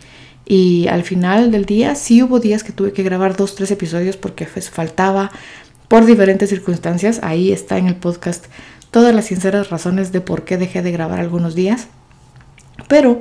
Y 0.47 0.87
al 0.89 1.05
final 1.05 1.51
del 1.51 1.65
día 1.65 1.95
sí 1.95 2.23
hubo 2.23 2.39
días 2.39 2.63
que 2.63 2.73
tuve 2.73 2.93
que 2.93 3.03
grabar 3.03 3.37
dos, 3.37 3.55
tres 3.55 3.71
episodios 3.71 4.17
porque 4.17 4.47
faltaba 4.47 5.31
por 5.89 6.05
diferentes 6.05 6.51
circunstancias. 6.51 7.21
Ahí 7.23 7.51
está 7.51 7.79
en 7.79 7.87
el 7.87 7.97
podcast 7.97 8.47
todas 8.91 9.15
las 9.15 9.27
sinceras 9.27 9.71
razones 9.71 10.13
de 10.13 10.21
por 10.21 10.45
qué 10.45 10.59
dejé 10.59 10.83
de 10.83 10.93
grabar 10.93 11.19
algunos 11.19 11.55
días. 11.55 11.89
Pero 12.89 13.21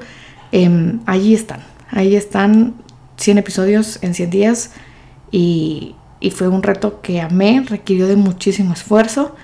eh, 0.52 1.00
allí 1.06 1.34
están. 1.34 1.62
Ahí 1.90 2.16
están 2.16 2.74
100 3.18 3.38
episodios 3.38 4.00
en 4.02 4.14
100 4.14 4.30
días. 4.30 4.72
Y, 5.32 5.96
y 6.20 6.32
fue 6.32 6.50
un 6.50 6.62
reto 6.62 7.02
que 7.02 7.22
amé, 7.22 7.64
requirió 7.68 8.08
de 8.08 8.16
muchísimo 8.16 8.74
esfuerzo, 8.74 9.36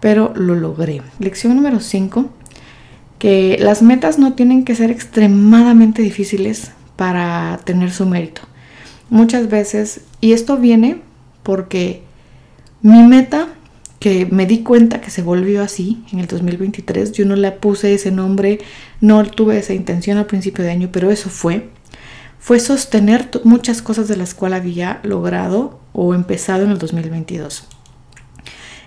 pero 0.00 0.32
lo 0.34 0.54
logré. 0.54 1.02
Lección 1.18 1.56
número 1.56 1.80
5. 1.80 2.30
Que 3.18 3.56
las 3.60 3.82
metas 3.82 4.18
no 4.18 4.34
tienen 4.34 4.64
que 4.64 4.74
ser 4.74 4.90
extremadamente 4.90 6.02
difíciles 6.02 6.72
para 6.96 7.60
tener 7.64 7.90
su 7.90 8.06
mérito. 8.06 8.42
Muchas 9.08 9.48
veces, 9.48 10.00
y 10.20 10.32
esto 10.32 10.56
viene 10.56 11.00
porque 11.42 12.02
mi 12.82 13.02
meta, 13.02 13.48
que 14.00 14.26
me 14.26 14.46
di 14.46 14.62
cuenta 14.62 15.00
que 15.00 15.10
se 15.10 15.22
volvió 15.22 15.62
así 15.62 16.04
en 16.12 16.18
el 16.18 16.26
2023, 16.26 17.12
yo 17.12 17.24
no 17.24 17.36
le 17.36 17.52
puse 17.52 17.94
ese 17.94 18.10
nombre, 18.10 18.58
no 19.00 19.24
tuve 19.24 19.58
esa 19.58 19.74
intención 19.74 20.18
al 20.18 20.26
principio 20.26 20.64
de 20.64 20.70
año, 20.70 20.90
pero 20.92 21.10
eso 21.10 21.30
fue, 21.30 21.68
fue 22.38 22.60
sostener 22.60 23.30
muchas 23.44 23.80
cosas 23.80 24.08
de 24.08 24.16
las 24.16 24.34
cuales 24.34 24.60
había 24.60 25.00
logrado 25.02 25.80
o 25.92 26.14
empezado 26.14 26.64
en 26.64 26.72
el 26.72 26.78
2022. 26.78 27.66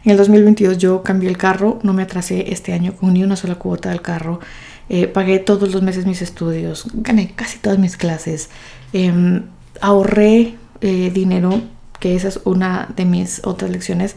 En 0.03 0.11
el 0.11 0.17
2022 0.17 0.77
yo 0.77 1.03
cambié 1.03 1.29
el 1.29 1.37
carro, 1.37 1.79
no 1.83 1.93
me 1.93 2.03
atrasé 2.03 2.53
este 2.53 2.73
año 2.73 2.93
con 2.95 3.13
ni 3.13 3.23
una 3.23 3.35
sola 3.35 3.55
cuota 3.55 3.89
del 3.89 4.01
carro, 4.01 4.39
eh, 4.87 5.07
pagué 5.07 5.39
todos 5.39 5.71
los 5.71 5.81
meses 5.81 6.05
mis 6.05 6.21
estudios, 6.21 6.87
gané 6.93 7.33
casi 7.35 7.59
todas 7.59 7.77
mis 7.77 7.97
clases, 7.97 8.49
em, 8.93 9.43
ahorré 9.81 10.55
eh, 10.81 11.11
dinero 11.13 11.61
que 11.99 12.15
esa 12.15 12.29
es 12.29 12.39
una 12.45 12.89
de 12.95 13.05
mis 13.05 13.41
otras 13.43 13.69
lecciones. 13.69 14.15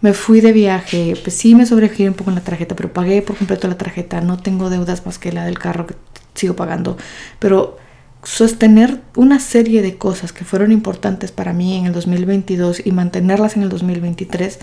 Me 0.00 0.12
fui 0.12 0.40
de 0.40 0.52
viaje, 0.52 1.14
pues 1.22 1.34
sí 1.34 1.54
me 1.54 1.66
sobregiré 1.66 2.08
un 2.08 2.14
poco 2.14 2.30
en 2.30 2.36
la 2.36 2.42
tarjeta, 2.42 2.76
pero 2.76 2.92
pagué 2.92 3.22
por 3.22 3.36
completo 3.36 3.68
la 3.68 3.76
tarjeta, 3.76 4.20
no 4.20 4.38
tengo 4.38 4.70
deudas 4.70 5.04
más 5.06 5.18
que 5.18 5.32
la 5.32 5.44
del 5.44 5.58
carro 5.58 5.86
que 5.86 5.94
sigo 6.34 6.54
pagando, 6.54 6.96
pero 7.38 7.78
sostener 8.22 9.00
una 9.16 9.38
serie 9.38 9.82
de 9.82 9.96
cosas 9.96 10.32
que 10.32 10.44
fueron 10.44 10.72
importantes 10.72 11.30
para 11.32 11.52
mí 11.52 11.76
en 11.76 11.86
el 11.86 11.92
2022 11.92 12.86
y 12.86 12.92
mantenerlas 12.92 13.56
en 13.56 13.62
el 13.62 13.68
2023 13.68 14.58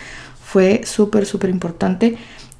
fue 0.51 0.81
súper, 0.83 1.25
súper 1.25 1.49
importante 1.49 2.17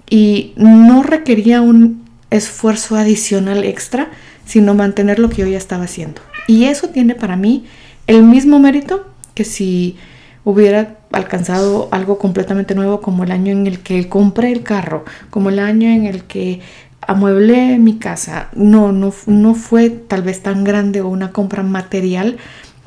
y 0.10 0.54
no 0.56 1.04
requería 1.04 1.60
un 1.60 2.06
esfuerzo 2.30 2.96
adicional 2.96 3.66
extra, 3.66 4.12
sino 4.46 4.74
mantener 4.74 5.20
lo 5.20 5.30
que 5.30 5.42
yo 5.42 5.48
ya 5.48 5.58
estaba 5.58 5.84
haciendo. 5.84 6.22
Y 6.48 6.66
eso 6.66 6.88
tiene 6.88 7.16
para 7.16 7.36
mí 7.36 7.66
el 8.08 8.24
mismo 8.24 8.60
mérito 8.60 9.06
que 9.36 9.44
si 9.44 9.98
hubiera 10.46 11.00
alcanzado 11.12 11.90
algo 11.92 12.18
completamente 12.18 12.76
nuevo 12.76 13.02
como 13.02 13.26
el 13.26 13.32
año 13.32 13.52
en 13.52 13.68
el 13.68 13.80
que 13.80 14.08
compré 14.08 14.54
el 14.54 14.64
carro, 14.64 15.04
como 15.30 15.50
el 15.50 15.60
año 15.60 15.90
en 15.90 16.06
el 16.06 16.24
que 16.24 16.62
amueblé 17.02 17.78
mi 17.78 17.98
casa. 17.98 18.48
No, 18.54 18.94
no, 18.94 19.14
no 19.26 19.54
fue 19.54 19.90
tal 19.90 20.22
vez 20.22 20.42
tan 20.42 20.64
grande 20.64 21.02
o 21.02 21.10
una 21.10 21.34
compra 21.34 21.62
material, 21.62 22.38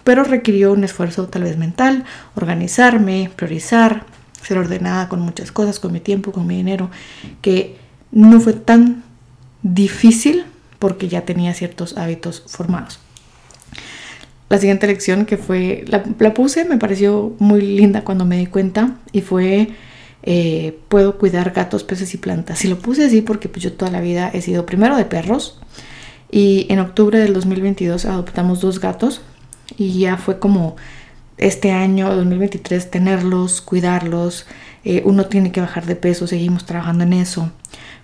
pero 0.02 0.25
requirió 0.25 0.73
un 0.73 0.82
esfuerzo 0.82 1.26
tal 1.28 1.42
vez 1.42 1.58
mental, 1.58 2.04
organizarme, 2.34 3.30
priorizar, 3.37 4.06
ser 4.44 4.58
ordenada 4.58 5.08
con 5.08 5.20
muchas 5.20 5.50
cosas, 5.50 5.80
con 5.80 5.92
mi 5.92 6.00
tiempo, 6.00 6.32
con 6.32 6.46
mi 6.46 6.56
dinero, 6.56 6.90
que 7.42 7.76
no 8.12 8.40
fue 8.40 8.52
tan 8.52 9.02
difícil 9.62 10.44
porque 10.78 11.08
ya 11.08 11.24
tenía 11.24 11.54
ciertos 11.54 11.96
hábitos 11.96 12.44
formados 12.46 13.00
la 14.54 14.60
siguiente 14.60 14.86
lección 14.86 15.26
que 15.26 15.36
fue, 15.36 15.84
la, 15.88 16.02
puse, 16.32 16.64
me 16.64 16.78
pareció 16.78 17.34
muy 17.38 17.60
linda 17.60 18.04
cuando 18.04 18.24
me 18.24 18.38
di 18.38 18.46
cuenta 18.46 18.98
y 19.10 19.20
fue, 19.20 19.70
eh, 20.22 20.78
puedo 20.88 21.18
cuidar 21.18 21.50
gatos, 21.50 21.82
peces 21.82 22.14
y 22.14 22.18
plantas. 22.18 22.64
Y 22.64 22.68
lo 22.68 22.78
puse 22.78 23.04
así 23.06 23.20
porque 23.20 23.48
pues, 23.48 23.62
yo 23.62 23.72
toda 23.72 23.90
la 23.90 24.00
vida 24.00 24.30
he 24.32 24.42
sido 24.42 24.64
primero 24.64 24.96
de 24.96 25.04
perros 25.04 25.58
Y 26.30 26.66
en 26.68 26.78
octubre 26.78 27.18
del 27.18 27.32
2022 27.34 28.04
adoptamos 28.04 28.60
dos 28.60 28.80
gatos 28.80 29.22
y 29.76 29.98
ya 29.98 30.16
fue 30.18 30.38
como 30.38 30.76
este 31.38 31.73
año 31.73 32.14
2023 32.14 32.91
tenerlos, 32.91 33.61
cuidarlos. 33.61 34.47
Eh, 34.85 35.03
uno 35.05 35.26
tiene 35.26 35.53
que 35.53 35.61
bajar 35.61 35.87
de 35.87 35.97
peso, 35.97 36.26
seguimos 36.26 36.67
trabajando 36.67 37.05
en 37.05 37.12
eso. 37.14 37.50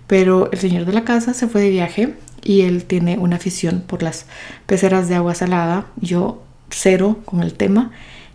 Pero 0.07 0.51
el 0.51 0.59
señor 0.59 0.87
de 0.87 0.93
la 0.93 1.05
casa 1.05 1.35
se 1.35 1.47
fue 1.47 1.63
de 1.63 1.71
viaje 1.71 2.15
y 2.43 2.63
él 2.63 2.85
tiene 2.85 3.19
una 3.19 3.37
afición 3.37 3.85
por 3.87 4.03
las 4.03 4.27
peceras 4.67 5.09
de 5.09 5.15
agua 5.15 5.35
salada. 5.35 5.87
Yo 6.01 6.43
cero 6.71 7.19
con 7.25 7.43
el 7.43 7.55
tema. 7.55 7.93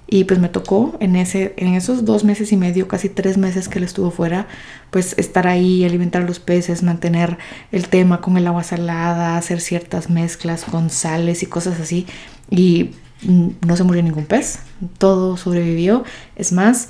Y 0.07 0.25
pues 0.25 0.39
me 0.39 0.49
tocó 0.49 0.95
en, 0.99 1.15
ese, 1.15 1.55
en 1.57 1.73
esos 1.73 2.05
dos 2.05 2.23
meses 2.23 2.51
y 2.51 2.57
medio, 2.57 2.87
casi 2.87 3.09
tres 3.09 3.39
meses 3.39 3.67
que 3.67 3.79
él 3.79 3.85
estuvo 3.85 4.11
fuera, 4.11 4.47
pues 4.91 5.15
estar 5.17 5.47
ahí, 5.47 5.83
alimentar 5.83 6.21
a 6.21 6.25
los 6.25 6.39
peces, 6.39 6.83
mantener 6.83 7.39
el 7.71 7.87
tema 7.87 8.21
con 8.21 8.37
el 8.37 8.45
agua 8.45 8.61
salada, 8.61 9.35
hacer 9.35 9.59
ciertas 9.61 10.11
mezclas 10.11 10.63
con 10.63 10.91
sales 10.91 11.41
y 11.41 11.47
cosas 11.47 11.79
así. 11.79 12.05
Y 12.51 12.91
no 13.25 13.75
se 13.77 13.83
murió 13.83 14.03
ningún 14.03 14.25
pez, 14.25 14.59
todo 14.97 15.37
sobrevivió. 15.37 16.03
Es 16.35 16.51
más, 16.51 16.89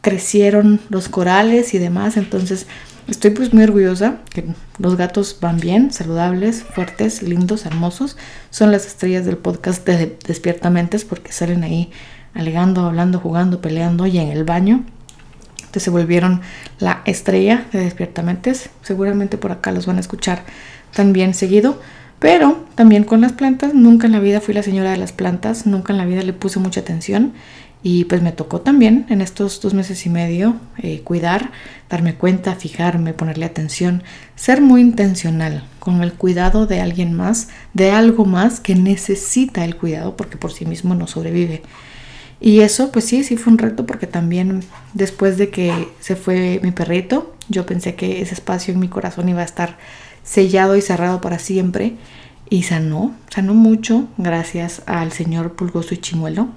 crecieron 0.00 0.80
los 0.88 1.08
corales 1.08 1.74
y 1.74 1.78
demás. 1.78 2.16
Entonces 2.16 2.66
estoy 3.08 3.30
pues 3.30 3.52
muy 3.52 3.64
orgullosa 3.64 4.18
que 4.30 4.44
los 4.78 4.96
gatos 4.96 5.38
van 5.40 5.58
bien, 5.58 5.92
saludables, 5.92 6.62
fuertes, 6.62 7.22
lindos, 7.22 7.66
hermosos. 7.66 8.16
Son 8.50 8.70
las 8.70 8.86
estrellas 8.86 9.24
del 9.24 9.36
podcast 9.36 9.86
de 9.86 10.16
Despiertamentes 10.26 11.04
porque 11.04 11.32
salen 11.32 11.64
ahí 11.64 11.90
alegando, 12.34 12.86
hablando, 12.86 13.18
jugando, 13.18 13.60
peleando 13.60 14.06
y 14.06 14.18
en 14.18 14.28
el 14.28 14.44
baño. 14.44 14.84
Entonces 15.56 15.82
se 15.82 15.90
volvieron 15.90 16.40
la 16.78 17.02
estrella 17.04 17.66
de 17.72 17.80
Despiertamentes. 17.80 18.70
Seguramente 18.82 19.38
por 19.38 19.52
acá 19.52 19.72
los 19.72 19.86
van 19.86 19.96
a 19.96 20.00
escuchar 20.00 20.44
también 20.94 21.34
seguido. 21.34 21.80
Pero 22.18 22.64
también 22.74 23.04
con 23.04 23.20
las 23.20 23.32
plantas, 23.32 23.74
nunca 23.74 24.06
en 24.06 24.12
la 24.12 24.20
vida 24.20 24.40
fui 24.40 24.54
la 24.54 24.62
señora 24.62 24.90
de 24.90 24.96
las 24.96 25.12
plantas, 25.12 25.66
nunca 25.66 25.92
en 25.92 25.98
la 25.98 26.06
vida 26.06 26.22
le 26.22 26.32
puse 26.32 26.58
mucha 26.58 26.80
atención. 26.80 27.32
Y 27.82 28.04
pues 28.06 28.20
me 28.20 28.32
tocó 28.32 28.62
también 28.62 29.06
en 29.10 29.20
estos 29.20 29.60
dos 29.60 29.74
meses 29.74 30.06
y 30.06 30.10
medio 30.10 30.56
eh, 30.78 31.02
cuidar, 31.02 31.52
darme 31.88 32.14
cuenta, 32.14 32.56
fijarme, 32.56 33.12
ponerle 33.12 33.44
atención, 33.44 34.02
ser 34.34 34.60
muy 34.60 34.80
intencional 34.80 35.62
con 35.78 36.02
el 36.02 36.14
cuidado 36.14 36.66
de 36.66 36.80
alguien 36.80 37.12
más, 37.12 37.48
de 37.74 37.92
algo 37.92 38.24
más 38.24 38.58
que 38.58 38.74
necesita 38.74 39.64
el 39.64 39.76
cuidado 39.76 40.16
porque 40.16 40.36
por 40.36 40.52
sí 40.52 40.64
mismo 40.64 40.94
no 40.96 41.06
sobrevive. 41.06 41.62
Y 42.40 42.60
eso, 42.60 42.90
pues 42.92 43.04
sí, 43.04 43.24
sí 43.24 43.36
fue 43.36 43.52
un 43.52 43.58
reto 43.58 43.86
porque 43.86 44.06
también 44.06 44.62
después 44.92 45.38
de 45.38 45.50
que 45.50 45.88
se 46.00 46.16
fue 46.16 46.60
mi 46.62 46.70
perrito, 46.70 47.34
yo 47.48 47.66
pensé 47.66 47.94
que 47.94 48.20
ese 48.20 48.34
espacio 48.34 48.74
en 48.74 48.80
mi 48.80 48.88
corazón 48.88 49.28
iba 49.28 49.42
a 49.42 49.44
estar 49.44 49.78
sellado 50.26 50.76
y 50.76 50.82
cerrado 50.82 51.22
para 51.22 51.38
siempre. 51.38 51.96
Y 52.50 52.64
sanó, 52.64 53.14
sanó 53.28 53.54
mucho 53.54 54.06
gracias 54.18 54.82
al 54.86 55.10
señor 55.12 55.54
Pulgoso 55.54 55.94
y 55.94 55.98
Chimuelo. 55.98 56.48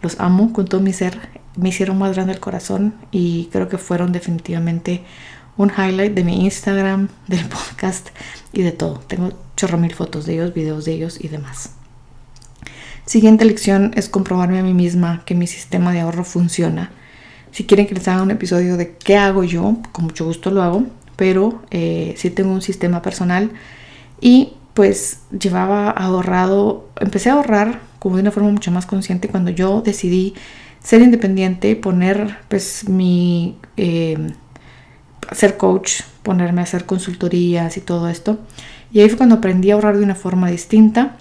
Los 0.00 0.20
amo 0.20 0.52
con 0.52 0.66
todo 0.66 0.80
mi 0.80 0.92
ser, 0.92 1.18
me 1.56 1.70
hicieron 1.70 1.98
más 1.98 2.14
grande 2.14 2.32
el 2.32 2.40
corazón 2.40 2.94
y 3.10 3.48
creo 3.50 3.68
que 3.68 3.78
fueron 3.78 4.12
definitivamente 4.12 5.02
un 5.56 5.70
highlight 5.76 6.14
de 6.14 6.24
mi 6.24 6.44
Instagram, 6.44 7.08
del 7.26 7.44
podcast 7.46 8.10
y 8.52 8.62
de 8.62 8.72
todo. 8.72 9.00
Tengo 9.00 9.32
chorro 9.56 9.76
mil 9.76 9.92
fotos 9.92 10.24
de 10.24 10.34
ellos, 10.34 10.54
videos 10.54 10.84
de 10.84 10.92
ellos 10.92 11.18
y 11.20 11.28
demás. 11.28 11.72
Siguiente 13.04 13.44
lección 13.44 13.92
es 13.96 14.08
comprobarme 14.08 14.60
a 14.60 14.62
mí 14.62 14.74
misma 14.74 15.24
que 15.24 15.34
mi 15.34 15.46
sistema 15.46 15.92
de 15.92 16.00
ahorro 16.00 16.24
funciona. 16.24 16.92
Si 17.50 17.64
quieren 17.64 17.86
que 17.86 17.94
les 17.94 18.06
haga 18.06 18.22
un 18.22 18.30
episodio 18.30 18.76
de 18.76 18.96
qué 18.96 19.16
hago 19.16 19.44
yo, 19.44 19.78
con 19.92 20.04
mucho 20.04 20.26
gusto 20.26 20.50
lo 20.50 20.62
hago, 20.62 20.84
pero 21.18 21.60
eh, 21.70 22.14
sí 22.16 22.30
tengo 22.30 22.52
un 22.52 22.62
sistema 22.62 23.02
personal 23.02 23.50
y 24.20 24.54
pues 24.72 25.24
llevaba 25.38 25.90
ahorrado, 25.90 26.88
empecé 27.00 27.28
a 27.28 27.34
ahorrar 27.34 27.80
como 27.98 28.16
de 28.16 28.22
una 28.22 28.30
forma 28.30 28.50
mucho 28.50 28.70
más 28.70 28.86
consciente 28.86 29.28
cuando 29.28 29.50
yo 29.50 29.82
decidí 29.82 30.34
ser 30.80 31.02
independiente, 31.02 31.74
poner 31.74 32.38
pues 32.48 32.88
mi, 32.88 33.58
eh, 33.76 34.32
ser 35.32 35.56
coach, 35.56 36.02
ponerme 36.22 36.60
a 36.60 36.64
hacer 36.64 36.86
consultorías 36.86 37.76
y 37.76 37.80
todo 37.80 38.08
esto. 38.08 38.38
Y 38.92 39.00
ahí 39.00 39.08
fue 39.08 39.18
cuando 39.18 39.34
aprendí 39.34 39.70
a 39.70 39.74
ahorrar 39.74 39.98
de 39.98 40.04
una 40.04 40.14
forma 40.14 40.48
distinta 40.48 41.16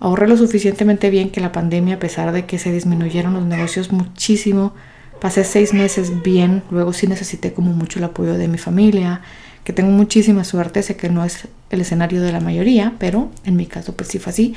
Ahorré 0.00 0.26
lo 0.28 0.36
suficientemente 0.38 1.10
bien 1.10 1.30
que 1.30 1.42
la 1.42 1.52
pandemia, 1.52 1.96
a 1.96 1.98
pesar 1.98 2.32
de 2.32 2.46
que 2.46 2.58
se 2.58 2.72
disminuyeron 2.72 3.34
los 3.34 3.44
negocios 3.44 3.92
muchísimo, 3.92 4.72
pasé 5.20 5.44
seis 5.44 5.72
meses 5.74 6.22
bien, 6.22 6.62
luego 6.70 6.92
sí 6.92 7.06
necesité 7.06 7.52
como 7.52 7.72
mucho 7.72 7.98
el 7.98 8.04
apoyo 8.04 8.34
de 8.34 8.48
mi 8.48 8.58
familia, 8.58 9.20
que 9.64 9.72
tengo 9.72 9.90
muchísima 9.90 10.44
suerte, 10.44 10.82
sé 10.82 10.96
que 10.96 11.10
no 11.10 11.24
es 11.24 11.48
el 11.70 11.80
escenario 11.80 12.22
de 12.22 12.32
la 12.32 12.40
mayoría, 12.40 12.94
pero 12.98 13.30
en 13.44 13.56
mi 13.56 13.66
caso 13.66 13.94
pues 13.94 14.08
sí 14.08 14.18
fue 14.18 14.32
así 14.32 14.54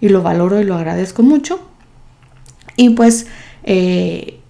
y 0.00 0.08
lo 0.08 0.22
valoro 0.22 0.60
y 0.60 0.64
lo 0.64 0.74
agradezco 0.74 1.22
mucho. 1.22 1.60
Y 2.76 2.90
pues 2.90 3.26
eh, 3.64 4.40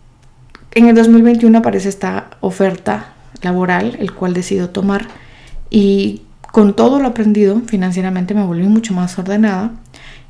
en 0.73 0.89
el 0.89 0.95
2021 0.95 1.59
aparece 1.59 1.89
esta 1.89 2.31
oferta 2.41 3.13
laboral, 3.43 3.97
el 4.01 4.13
cual 4.13 4.35
decido 4.35 4.71
tomar 4.71 5.09
y 5.71 6.23
con 6.53 6.75
todo 6.75 7.01
lo 7.01 7.09
aprendido 7.09 7.61
financieramente 7.67 8.35
me 8.35 8.45
volví 8.45 8.67
mucho 8.67 8.93
más 8.93 9.19
ordenada 9.19 9.73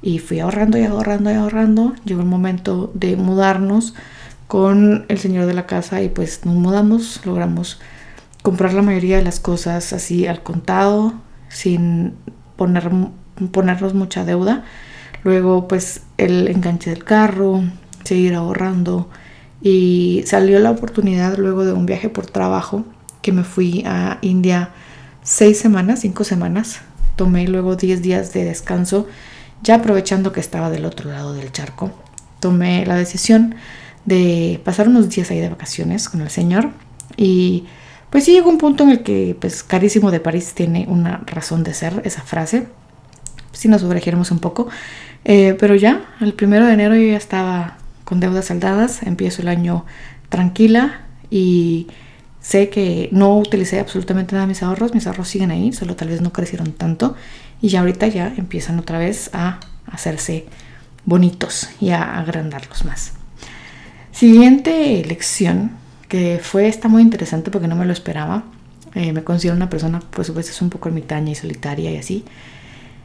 y 0.02 0.18
fui 0.18 0.40
ahorrando 0.40 0.78
y 0.78 0.84
ahorrando 0.84 1.30
y 1.30 1.34
ahorrando. 1.34 1.94
Llegó 2.04 2.20
el 2.20 2.26
momento 2.26 2.90
de 2.94 3.16
mudarnos 3.16 3.94
con 4.48 5.04
el 5.08 5.18
señor 5.18 5.46
de 5.46 5.54
la 5.54 5.66
casa 5.66 6.02
y 6.02 6.08
pues 6.08 6.44
nos 6.44 6.54
mudamos, 6.54 7.24
logramos 7.24 7.80
comprar 8.42 8.74
la 8.74 8.82
mayoría 8.82 9.16
de 9.16 9.24
las 9.24 9.40
cosas 9.40 9.92
así 9.92 10.26
al 10.26 10.42
contado, 10.42 11.14
sin 11.48 12.14
poner, 12.56 12.90
ponernos 13.50 13.94
mucha 13.94 14.24
deuda. 14.24 14.64
Luego 15.24 15.68
pues 15.68 16.02
el 16.18 16.48
enganche 16.48 16.90
del 16.90 17.04
carro, 17.04 17.62
seguir 18.04 18.34
ahorrando 18.34 19.08
y 19.60 20.24
salió 20.26 20.58
la 20.58 20.70
oportunidad 20.70 21.38
luego 21.38 21.64
de 21.64 21.72
un 21.72 21.86
viaje 21.86 22.08
por 22.08 22.26
trabajo 22.26 22.84
que 23.22 23.32
me 23.32 23.44
fui 23.44 23.84
a 23.86 24.18
India 24.20 24.70
seis 25.22 25.58
semanas, 25.58 26.00
cinco 26.00 26.24
semanas. 26.24 26.80
Tomé 27.14 27.46
luego 27.46 27.76
diez 27.76 28.02
días 28.02 28.32
de 28.32 28.44
descanso 28.44 29.06
ya 29.62 29.76
aprovechando 29.76 30.32
que 30.32 30.40
estaba 30.40 30.70
del 30.70 30.84
otro 30.84 31.10
lado 31.10 31.34
del 31.34 31.52
charco, 31.52 31.92
tomé 32.40 32.84
la 32.84 32.96
decisión 32.96 33.54
de 34.04 34.60
pasar 34.64 34.88
unos 34.88 35.08
días 35.08 35.30
ahí 35.30 35.40
de 35.40 35.48
vacaciones 35.48 36.08
con 36.08 36.20
el 36.20 36.30
señor. 36.30 36.70
Y 37.16 37.64
pues 38.10 38.24
sí 38.24 38.32
llegó 38.32 38.50
un 38.50 38.58
punto 38.58 38.84
en 38.84 38.90
el 38.90 39.02
que 39.02 39.36
pues 39.40 39.62
carísimo 39.62 40.10
de 40.10 40.20
París 40.20 40.52
tiene 40.54 40.86
una 40.88 41.22
razón 41.26 41.64
de 41.64 41.74
ser 41.74 42.02
esa 42.04 42.22
frase, 42.22 42.66
si 43.52 43.68
nos 43.68 43.82
sobregiremos 43.82 44.30
un 44.30 44.38
poco, 44.38 44.68
eh, 45.24 45.56
pero 45.58 45.74
ya 45.74 46.14
el 46.20 46.34
primero 46.34 46.66
de 46.66 46.72
enero 46.72 46.94
yo 46.94 47.02
ya 47.02 47.16
estaba 47.16 47.78
con 48.04 48.20
deudas 48.20 48.46
saldadas, 48.46 49.02
empiezo 49.02 49.42
el 49.42 49.48
año 49.48 49.86
tranquila 50.28 51.02
y 51.30 51.86
sé 52.40 52.68
que 52.68 53.08
no 53.12 53.38
utilicé 53.38 53.80
absolutamente 53.80 54.34
nada 54.34 54.46
de 54.46 54.48
mis 54.48 54.62
ahorros, 54.62 54.94
mis 54.94 55.06
ahorros 55.06 55.28
siguen 55.28 55.50
ahí, 55.50 55.72
solo 55.72 55.96
tal 55.96 56.08
vez 56.08 56.20
no 56.20 56.32
crecieron 56.32 56.72
tanto. 56.72 57.14
Y 57.62 57.68
ya 57.68 57.80
ahorita 57.80 58.08
ya 58.08 58.34
empiezan 58.36 58.78
otra 58.78 58.98
vez 58.98 59.30
a 59.32 59.60
hacerse 59.86 60.46
bonitos 61.04 61.70
y 61.80 61.90
a 61.90 62.18
agrandarlos 62.18 62.84
más. 62.84 63.21
Siguiente 64.12 65.04
lección, 65.04 65.72
que 66.08 66.38
fue 66.40 66.68
esta 66.68 66.88
muy 66.88 67.02
interesante 67.02 67.50
porque 67.50 67.66
no 67.66 67.76
me 67.76 67.86
lo 67.86 67.92
esperaba. 67.92 68.44
Eh, 68.94 69.12
me 69.12 69.24
considero 69.24 69.56
una 69.56 69.70
persona, 69.70 70.00
pues 70.10 70.30
a 70.30 70.32
veces 70.32 70.60
un 70.62 70.70
poco 70.70 70.88
ermitaña 70.88 71.32
y 71.32 71.34
solitaria 71.34 71.90
y 71.90 71.96
así, 71.96 72.24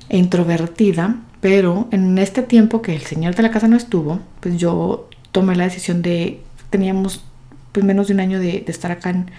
e 0.10 0.18
introvertida, 0.18 1.16
pero 1.40 1.88
en 1.92 2.18
este 2.18 2.42
tiempo 2.42 2.82
que 2.82 2.94
el 2.94 3.02
señor 3.04 3.36
de 3.36 3.44
la 3.44 3.52
casa 3.52 3.68
no 3.68 3.78
estuvo, 3.78 4.20
pues 4.42 4.58
yo 4.58 5.10
tomé 5.32 5.56
la 5.56 5.64
decisión 5.64 6.02
de, 6.02 6.42
teníamos 6.70 7.24
pues 7.72 7.86
menos 7.86 8.08
de 8.08 8.14
un 8.14 8.20
año 8.20 8.40
de, 8.40 8.62
de 8.62 8.72
estar 8.72 8.92
acá 8.92 9.12
en, 9.12 9.32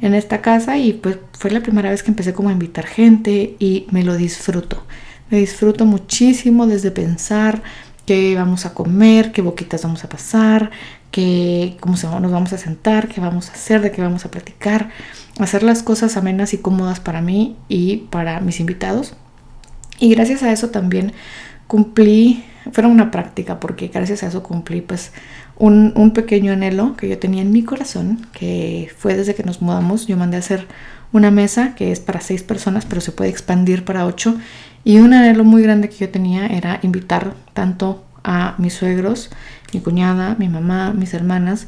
en 0.00 0.14
esta 0.14 0.40
casa 0.40 0.78
y 0.78 0.94
pues 0.94 1.18
fue 1.32 1.50
la 1.50 1.60
primera 1.60 1.90
vez 1.90 2.02
que 2.02 2.10
empecé 2.10 2.32
como 2.32 2.48
a 2.48 2.52
invitar 2.52 2.86
gente 2.86 3.56
y 3.58 3.86
me 3.90 4.02
lo 4.02 4.16
disfruto. 4.16 4.82
Me 5.30 5.38
disfruto 5.38 5.84
muchísimo 5.84 6.66
desde 6.66 6.90
pensar 6.90 7.62
qué 8.04 8.34
vamos 8.34 8.66
a 8.66 8.74
comer, 8.74 9.32
qué 9.32 9.42
boquitas 9.42 9.82
vamos 9.84 10.04
a 10.04 10.08
pasar, 10.08 10.70
qué, 11.12 11.76
cómo 11.78 11.94
nos 12.20 12.32
vamos 12.32 12.52
a 12.52 12.58
sentar, 12.58 13.06
qué 13.06 13.20
vamos 13.20 13.50
a 13.50 13.52
hacer, 13.52 13.80
de 13.80 13.92
qué 13.92 14.02
vamos 14.02 14.24
a 14.24 14.30
platicar, 14.32 14.88
hacer 15.38 15.62
las 15.62 15.84
cosas 15.84 16.16
amenas 16.16 16.54
y 16.54 16.58
cómodas 16.58 16.98
para 16.98 17.20
mí 17.20 17.56
y 17.68 18.08
para 18.10 18.40
mis 18.40 18.58
invitados. 18.58 19.14
Y 20.00 20.10
gracias 20.10 20.42
a 20.42 20.50
eso 20.50 20.70
también 20.70 21.12
cumplí, 21.68 22.44
fue 22.72 22.84
una 22.86 23.10
práctica 23.10 23.60
porque 23.60 23.88
gracias 23.88 24.22
a 24.24 24.26
eso 24.26 24.42
cumplí 24.42 24.80
pues 24.80 25.12
un, 25.56 26.12
pequeño 26.12 26.52
anhelo 26.52 26.96
que 26.96 27.08
yo 27.08 27.18
tenía 27.18 27.42
en 27.42 27.52
mi 27.52 27.62
corazón, 27.62 28.26
que 28.32 28.90
fue 28.98 29.14
desde 29.14 29.34
que 29.34 29.44
nos 29.44 29.62
mudamos, 29.62 30.06
yo 30.06 30.16
mandé 30.16 30.36
a 30.36 30.40
hacer 30.40 30.66
una 31.12 31.30
mesa 31.30 31.74
que 31.74 31.92
es 31.92 32.00
para 32.00 32.20
seis 32.20 32.42
personas, 32.42 32.84
pero 32.86 33.00
se 33.00 33.12
puede 33.12 33.30
expandir 33.30 33.84
para 33.84 34.06
ocho. 34.06 34.36
Y 34.82 34.98
un 34.98 35.14
anhelo 35.14 35.44
muy 35.44 35.62
grande 35.62 35.88
que 35.88 35.96
yo 35.96 36.08
tenía 36.08 36.46
era 36.46 36.80
invitar 36.82 37.34
tanto 37.52 38.04
a 38.24 38.54
mis 38.58 38.74
suegros, 38.74 39.30
mi 39.72 39.80
cuñada, 39.80 40.36
mi 40.38 40.48
mamá, 40.48 40.92
mis 40.92 41.14
hermanas. 41.14 41.66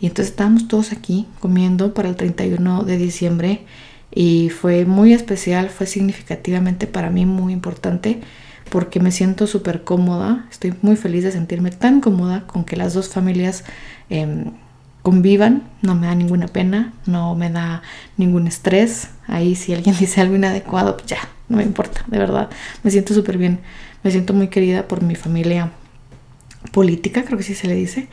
Y 0.00 0.06
entonces 0.06 0.30
estábamos 0.32 0.68
todos 0.68 0.92
aquí 0.92 1.26
comiendo 1.40 1.94
para 1.94 2.08
el 2.08 2.16
31 2.16 2.84
de 2.84 2.96
diciembre. 2.98 3.66
y 4.14 4.50
fue 4.50 4.84
muy 4.84 5.14
especial, 5.14 5.70
fue 5.70 5.86
significativamente 5.86 6.86
para 6.86 7.08
mí 7.08 7.24
muy 7.24 7.54
importante 7.54 8.20
porque 8.72 9.00
me 9.00 9.10
siento 9.10 9.46
súper 9.46 9.84
cómoda, 9.84 10.46
estoy 10.50 10.74
muy 10.82 10.96
feliz 10.96 11.24
de 11.24 11.32
sentirme 11.32 11.70
tan 11.70 12.00
cómoda 12.00 12.46
con 12.46 12.64
que 12.64 12.76
las 12.76 12.94
dos 12.94 13.08
familias 13.10 13.64
em, 14.08 14.52
convivan, 15.02 15.64
no 15.82 15.94
me 15.94 16.06
da 16.06 16.14
ninguna 16.14 16.46
pena, 16.48 16.94
no 17.06 17.34
me 17.34 17.50
da 17.50 17.82
ningún 18.16 18.46
estrés, 18.46 19.10
ahí 19.26 19.54
si 19.56 19.74
alguien 19.74 19.96
dice 20.00 20.20
algo 20.20 20.36
inadecuado, 20.36 20.96
pues 20.96 21.08
ya, 21.08 21.18
no 21.48 21.58
me 21.58 21.64
importa, 21.64 22.02
de 22.06 22.18
verdad, 22.18 22.48
me 22.82 22.90
siento 22.90 23.12
súper 23.14 23.36
bien, 23.36 23.60
me 24.02 24.10
siento 24.10 24.32
muy 24.32 24.48
querida 24.48 24.88
por 24.88 25.02
mi 25.02 25.16
familia 25.16 25.70
política, 26.70 27.24
creo 27.24 27.38
que 27.38 27.44
sí 27.44 27.54
se 27.54 27.66
le 27.66 27.74
dice, 27.74 28.08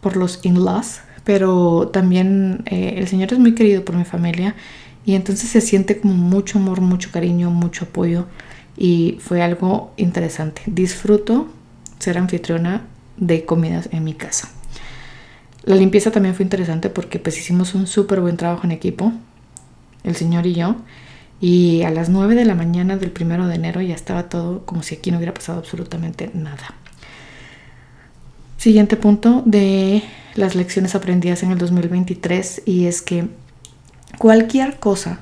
por 0.00 0.16
los 0.16 0.40
in-laws, 0.44 1.00
pero 1.24 1.88
también 1.92 2.62
eh, 2.66 2.94
el 2.98 3.08
Señor 3.08 3.32
es 3.32 3.38
muy 3.38 3.54
querido 3.54 3.84
por 3.84 3.96
mi 3.96 4.04
familia 4.04 4.54
y 5.04 5.14
entonces 5.14 5.48
se 5.48 5.60
siente 5.60 5.98
como 5.98 6.14
mucho 6.14 6.58
amor, 6.58 6.80
mucho 6.80 7.10
cariño, 7.10 7.50
mucho 7.50 7.86
apoyo 7.86 8.26
y 8.76 9.18
fue 9.20 9.42
algo 9.42 9.92
interesante. 9.96 10.62
Disfruto 10.66 11.48
ser 11.98 12.18
anfitriona 12.18 12.82
de 13.16 13.44
comidas 13.44 13.88
en 13.92 14.04
mi 14.04 14.14
casa. 14.14 14.48
La 15.64 15.74
limpieza 15.74 16.10
también 16.10 16.34
fue 16.34 16.44
interesante 16.44 16.90
porque 16.90 17.18
pues 17.18 17.38
hicimos 17.38 17.74
un 17.74 17.86
súper 17.86 18.20
buen 18.20 18.36
trabajo 18.36 18.64
en 18.64 18.72
equipo, 18.72 19.12
el 20.04 20.14
señor 20.14 20.46
y 20.46 20.54
yo, 20.54 20.76
y 21.40 21.82
a 21.82 21.90
las 21.90 22.08
9 22.08 22.34
de 22.34 22.44
la 22.44 22.54
mañana 22.54 22.96
del 22.96 23.10
primero 23.10 23.46
de 23.48 23.56
enero 23.56 23.80
ya 23.80 23.94
estaba 23.94 24.28
todo 24.28 24.64
como 24.64 24.82
si 24.82 24.94
aquí 24.94 25.10
no 25.10 25.16
hubiera 25.16 25.34
pasado 25.34 25.58
absolutamente 25.58 26.30
nada. 26.34 26.74
Siguiente 28.56 28.96
punto 28.96 29.42
de 29.44 30.02
las 30.34 30.54
lecciones 30.54 30.94
aprendidas 30.94 31.42
en 31.42 31.52
el 31.52 31.58
2023 31.58 32.62
y 32.64 32.86
es 32.86 33.02
que 33.02 33.28
cualquier 34.18 34.78
cosa, 34.78 35.20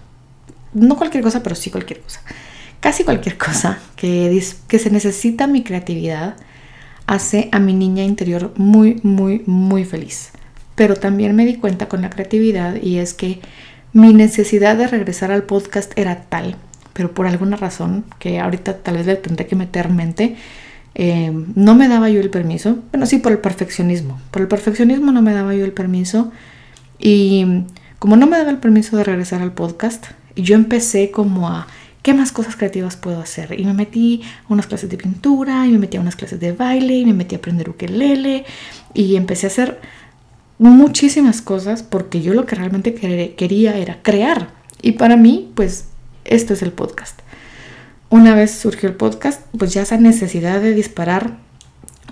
no 0.72 0.96
cualquier 0.96 1.22
cosa, 1.22 1.42
pero 1.42 1.54
sí 1.54 1.70
cualquier 1.70 2.00
cosa, 2.00 2.20
casi 2.80 3.04
cualquier 3.04 3.36
cosa 3.36 3.78
que, 3.96 4.42
que 4.68 4.78
se 4.78 4.90
necesita 4.90 5.46
mi 5.46 5.62
creatividad 5.62 6.36
hace 7.06 7.48
a 7.52 7.58
mi 7.58 7.74
niña 7.74 8.04
interior 8.04 8.52
muy, 8.56 9.00
muy, 9.02 9.42
muy 9.46 9.84
feliz. 9.84 10.30
Pero 10.74 10.96
también 10.96 11.36
me 11.36 11.46
di 11.46 11.56
cuenta 11.56 11.88
con 11.88 12.02
la 12.02 12.10
creatividad 12.10 12.76
y 12.82 12.98
es 12.98 13.14
que 13.14 13.40
mi 13.92 14.12
necesidad 14.12 14.76
de 14.76 14.88
regresar 14.88 15.30
al 15.30 15.44
podcast 15.44 15.96
era 15.96 16.22
tal, 16.22 16.56
pero 16.92 17.12
por 17.12 17.26
alguna 17.26 17.56
razón 17.56 18.04
que 18.18 18.40
ahorita 18.40 18.78
tal 18.78 18.96
vez 18.96 19.06
le 19.06 19.16
tendré 19.16 19.46
que 19.46 19.56
meter 19.56 19.88
mente, 19.88 20.36
eh, 20.94 21.32
no 21.54 21.74
me 21.74 21.88
daba 21.88 22.08
yo 22.10 22.20
el 22.20 22.30
permiso. 22.30 22.78
Bueno, 22.92 23.06
sí, 23.06 23.18
por 23.18 23.32
el 23.32 23.38
perfeccionismo. 23.38 24.20
Por 24.30 24.42
el 24.42 24.48
perfeccionismo 24.48 25.12
no 25.12 25.22
me 25.22 25.32
daba 25.32 25.54
yo 25.54 25.64
el 25.64 25.72
permiso 25.72 26.32
y 26.98 27.64
como 27.98 28.16
no 28.16 28.26
me 28.26 28.36
daba 28.36 28.50
el 28.50 28.58
permiso 28.58 28.96
de 28.96 29.04
regresar 29.04 29.42
al 29.42 29.52
podcast, 29.52 30.06
yo 30.36 30.54
empecé 30.54 31.10
como 31.10 31.48
a 31.48 31.66
qué 32.02 32.12
más 32.12 32.32
cosas 32.32 32.54
creativas 32.54 32.96
puedo 32.96 33.18
hacer. 33.20 33.58
Y 33.58 33.64
me 33.64 33.72
metí 33.72 34.22
a 34.48 34.52
unas 34.52 34.66
clases 34.66 34.90
de 34.90 34.98
pintura, 34.98 35.66
y 35.66 35.70
me 35.70 35.78
metí 35.78 35.96
a 35.96 36.00
unas 36.00 36.16
clases 36.16 36.38
de 36.38 36.52
baile, 36.52 36.98
y 36.98 37.06
me 37.06 37.14
metí 37.14 37.34
a 37.34 37.38
aprender 37.38 37.70
ukelele, 37.70 38.44
y 38.92 39.16
empecé 39.16 39.46
a 39.46 39.48
hacer 39.48 39.80
muchísimas 40.58 41.40
cosas 41.40 41.82
porque 41.82 42.20
yo 42.20 42.34
lo 42.34 42.46
que 42.46 42.56
realmente 42.56 42.94
quería 42.94 43.76
era 43.78 44.02
crear. 44.02 44.50
Y 44.82 44.92
para 44.92 45.16
mí, 45.16 45.50
pues, 45.54 45.86
esto 46.26 46.52
es 46.52 46.62
el 46.62 46.72
podcast. 46.72 47.20
Una 48.14 48.36
vez 48.36 48.52
surgió 48.52 48.88
el 48.88 48.94
podcast, 48.94 49.40
pues 49.58 49.74
ya 49.74 49.82
esa 49.82 49.96
necesidad 49.96 50.60
de 50.60 50.72
disparar 50.72 51.38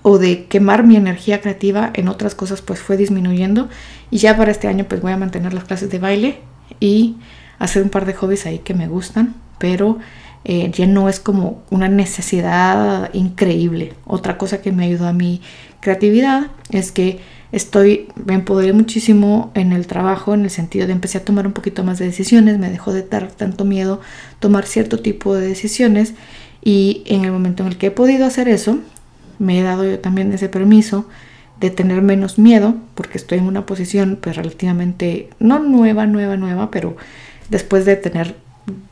o 0.03 0.19
de 0.19 0.47
quemar 0.47 0.83
mi 0.83 0.97
energía 0.97 1.41
creativa 1.41 1.93
en 1.95 2.09
otras 2.09 2.35
cosas 2.35 2.61
pues 2.61 2.81
fue 2.81 2.97
disminuyendo 2.97 3.69
y 4.11 4.19
ya 4.19 4.37
para 4.37 4.51
este 4.51 4.67
año 4.67 4.85
pues 4.89 5.01
voy 5.01 5.13
a 5.13 5.17
mantener 5.17 5.55
las 5.55 5.63
clases 5.63 5.91
de 5.91 6.01
baile 6.01 6.41
y 6.81 7.19
hacer 7.61 7.85
un 7.85 7.89
par 7.89 8.05
de 8.05 8.15
hobbies 8.15 8.47
ahí 8.47 8.59
que 8.59 8.75
me 8.75 8.89
gustan, 8.89 9.37
pero 9.59 10.01
eh, 10.43 10.73
ya 10.75 10.89
no 10.89 11.09
es 11.09 11.21
como 11.21 11.63
una 11.71 11.87
necesidad 11.87 13.15
increíble. 13.15 13.95
Otra 14.05 14.39
cosa 14.39 14.61
que 14.61 14.73
me 14.73 14.87
ayudó 14.87 15.07
a 15.07 15.13
mi 15.13 15.41
creatividad 15.79 16.49
es 16.73 16.91
que 16.91 17.21
estoy, 17.53 18.09
me 18.25 18.35
empoderé 18.35 18.73
muchísimo 18.73 19.53
en 19.55 19.73
el 19.73 19.87
trabajo 19.87 20.35
en 20.35 20.43
el 20.43 20.51
sentido 20.51 20.87
de 20.87 20.93
empecé 20.93 21.19
a 21.19 21.25
tomar 21.25 21.47
un 21.47 21.53
poquito 21.53 21.85
más 21.85 21.99
de 21.99 22.07
decisiones, 22.07 22.59
me 22.59 22.71
dejó 22.71 22.93
de 22.93 23.03
dar 23.03 23.31
tanto 23.31 23.65
miedo 23.65 24.01
tomar 24.41 24.67
cierto 24.67 24.99
tipo 24.99 25.35
de 25.35 25.47
decisiones 25.47 26.15
y 26.65 27.03
en 27.07 27.25
el 27.25 27.33
momento 27.33 27.63
en 27.63 27.69
el 27.69 27.77
que 27.77 27.89
he 27.89 27.91
podido 27.91 28.25
hacer 28.25 28.49
eso, 28.49 28.79
me 29.39 29.59
he 29.59 29.63
dado 29.63 29.85
yo 29.85 29.99
también 29.99 30.33
ese 30.33 30.49
permiso 30.49 31.07
de 31.61 31.71
tener 31.71 32.03
menos 32.03 32.39
miedo, 32.39 32.75
porque 32.95 33.19
estoy 33.19 33.39
en 33.39 33.47
una 33.47 33.67
posición 33.67 34.19
pues 34.21 34.37
relativamente, 34.37 35.31
no 35.39 35.59
nueva, 35.61 36.07
nueva, 36.07 36.37
nueva, 36.37 36.71
pero 36.71 36.97
después 37.51 37.85
de 37.85 37.97
tener 37.97 38.37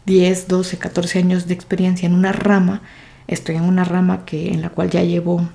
10, 0.06 0.48
12, 0.48 0.78
14 0.78 1.18
años 1.18 1.46
de 1.46 1.54
experiencia 1.54 2.06
en 2.06 2.14
una 2.14 2.32
rama, 2.32 2.82
estoy 3.26 3.56
en 3.56 3.62
una 3.62 3.84
rama 3.84 4.24
que, 4.24 4.52
en 4.52 4.62
la 4.62 4.70
cual 4.70 4.90
ya 4.90 5.02
llevo 5.02 5.48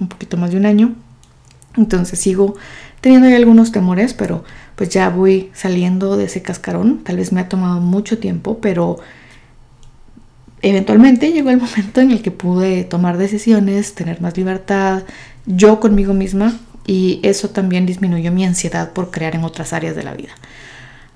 un 0.00 0.08
poquito 0.08 0.36
más 0.36 0.50
de 0.50 0.56
un 0.56 0.66
año, 0.66 0.94
entonces 1.76 2.18
sigo 2.18 2.56
teniendo 3.00 3.28
ahí 3.28 3.34
algunos 3.34 3.72
temores, 3.72 4.14
pero 4.14 4.44
pues 4.76 4.88
ya 4.88 5.10
voy 5.10 5.50
saliendo 5.54 6.16
de 6.16 6.24
ese 6.24 6.42
cascarón, 6.42 7.02
tal 7.04 7.16
vez 7.16 7.32
me 7.32 7.40
ha 7.40 7.48
tomado 7.48 7.80
mucho 7.80 8.18
tiempo, 8.18 8.58
pero 8.60 8.98
eventualmente 10.62 11.32
llegó 11.32 11.50
el 11.50 11.58
momento 11.58 12.00
en 12.00 12.12
el 12.12 12.22
que 12.22 12.30
pude 12.30 12.84
tomar 12.84 13.18
decisiones, 13.18 13.94
tener 13.94 14.20
más 14.20 14.36
libertad, 14.36 15.02
yo 15.46 15.80
conmigo 15.80 16.14
misma, 16.14 16.58
y 16.86 17.20
eso 17.22 17.50
también 17.50 17.86
disminuyó 17.86 18.32
mi 18.32 18.44
ansiedad 18.44 18.92
por 18.92 19.10
crear 19.10 19.34
en 19.34 19.44
otras 19.44 19.72
áreas 19.72 19.94
de 19.94 20.02
la 20.02 20.14
vida. 20.14 20.32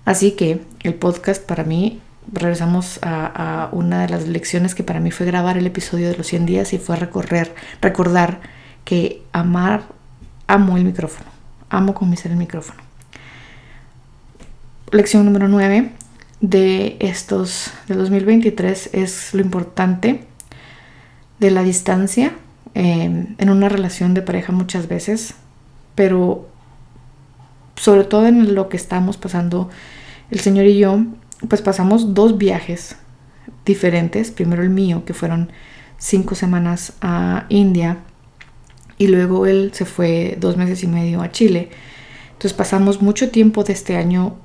Así 0.05 0.33
que 0.33 0.61
el 0.83 0.95
podcast 0.95 1.43
para 1.43 1.65
mí, 1.65 2.01
regresamos 2.33 2.99
a, 3.03 3.69
una 3.73 4.03
de 4.03 4.09
las 4.09 4.29
lecciones 4.29 4.75
que 4.75 4.85
para 4.85 5.01
mí 5.01 5.11
fue 5.11 5.27
grabar 5.27 5.59
el 5.59 5.67
episodio 5.67 6.09
de 6.09 6.17
los 6.17 6.27
100 6.27 6.47
días 6.47 6.73
y 6.73 6.79
fue 6.79 6.97
recorrer, 6.97 7.55
recordar 7.81 8.41
que 8.85 9.23
amar, 9.33 9.85
amo 10.47 10.77
el 10.77 10.85
micrófono, 10.85 11.29
amo 11.71 11.95
con 11.95 12.13
el 12.13 12.37
micrófono. 12.37 12.81
Lección 14.91 15.25
número 15.25 15.49
9, 15.49 15.93
de 16.41 16.97
estos 17.01 17.73
de 17.89 17.95
2023 17.95 18.91
es 18.93 19.35
lo 19.35 19.41
importante 19.41 20.25
de 21.39 21.51
la 21.51 21.63
distancia 21.63 22.33
em, 22.75 23.35
en 23.39 23.51
una 23.51 23.69
relación 23.69 24.15
de 24.15 24.23
pareja 24.23 24.53
muchas 24.53 24.89
veces, 24.89 25.35
pero 25.95 26.49
sobre 27.77 28.05
todo 28.05 28.27
en 28.27 28.55
lo 28.55 28.69
que 28.69 28.77
estamos 28.77 29.17
pasando 29.17 29.71
el 30.31 30.41
señor 30.41 30.67
y 30.67 30.79
yo, 30.79 31.05
pues 31.49 31.63
pasamos 31.63 32.15
dos 32.15 32.39
viajes 32.39 32.97
diferentes. 33.65 34.31
Primero 34.31 34.63
el 34.63 34.71
mío, 34.71 35.05
que 35.05 35.15
fueron 35.15 35.51
cinco 35.99 36.35
semanas 36.35 36.95
a 37.01 37.47
India, 37.49 37.99
y 38.99 39.09
luego 39.09 39.47
él 39.47 39.71
se 39.75 39.85
fue 39.85 40.37
dos 40.41 40.57
meses 40.57 40.83
y 40.83 40.87
medio 40.87 41.23
a 41.23 41.31
Chile. 41.31 41.71
Entonces 42.33 42.53
pasamos 42.53 43.03
mucho 43.03 43.31
tiempo 43.31 43.65
de 43.65 43.73
este 43.73 43.97
año 43.97 44.37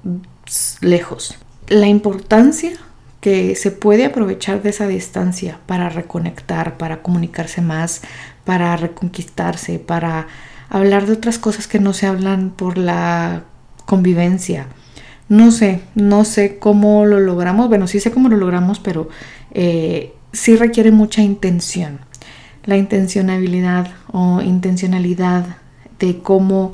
lejos 0.81 1.37
la 1.71 1.87
importancia 1.87 2.73
que 3.21 3.55
se 3.55 3.71
puede 3.71 4.03
aprovechar 4.03 4.61
de 4.61 4.71
esa 4.71 4.87
distancia 4.87 5.59
para 5.67 5.87
reconectar, 5.87 6.77
para 6.77 7.01
comunicarse 7.01 7.61
más, 7.61 8.01
para 8.43 8.75
reconquistarse, 8.75 9.79
para 9.79 10.27
hablar 10.69 11.05
de 11.05 11.13
otras 11.13 11.39
cosas 11.39 11.67
que 11.67 11.79
no 11.79 11.93
se 11.93 12.07
hablan 12.07 12.49
por 12.49 12.77
la 12.77 13.43
convivencia. 13.85 14.67
No 15.29 15.51
sé, 15.51 15.81
no 15.95 16.25
sé 16.25 16.59
cómo 16.59 17.05
lo 17.05 17.21
logramos, 17.21 17.69
bueno, 17.69 17.87
sí 17.87 18.01
sé 18.01 18.11
cómo 18.11 18.27
lo 18.27 18.35
logramos, 18.35 18.81
pero 18.81 19.07
eh, 19.51 20.13
sí 20.33 20.57
requiere 20.57 20.91
mucha 20.91 21.21
intención. 21.21 22.01
La 22.63 22.78
intencionabilidad 22.78 23.91
o 24.12 24.41
intencionalidad 24.41 25.45
de 26.00 26.19
cómo 26.19 26.74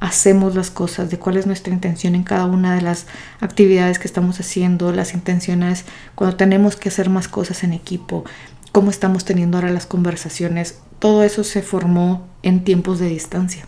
hacemos 0.00 0.54
las 0.54 0.70
cosas, 0.70 1.10
de 1.10 1.18
cuál 1.18 1.36
es 1.36 1.46
nuestra 1.46 1.72
intención 1.72 2.14
en 2.14 2.22
cada 2.22 2.46
una 2.46 2.74
de 2.74 2.82
las 2.82 3.06
actividades 3.40 3.98
que 3.98 4.08
estamos 4.08 4.38
haciendo, 4.40 4.92
las 4.92 5.14
intenciones 5.14 5.84
cuando 6.14 6.36
tenemos 6.36 6.76
que 6.76 6.90
hacer 6.90 7.08
más 7.08 7.28
cosas 7.28 7.64
en 7.64 7.72
equipo, 7.72 8.24
cómo 8.72 8.90
estamos 8.90 9.24
teniendo 9.24 9.56
ahora 9.56 9.70
las 9.70 9.86
conversaciones, 9.86 10.78
todo 10.98 11.22
eso 11.22 11.44
se 11.44 11.62
formó 11.62 12.26
en 12.42 12.64
tiempos 12.64 12.98
de 12.98 13.08
distancia. 13.08 13.66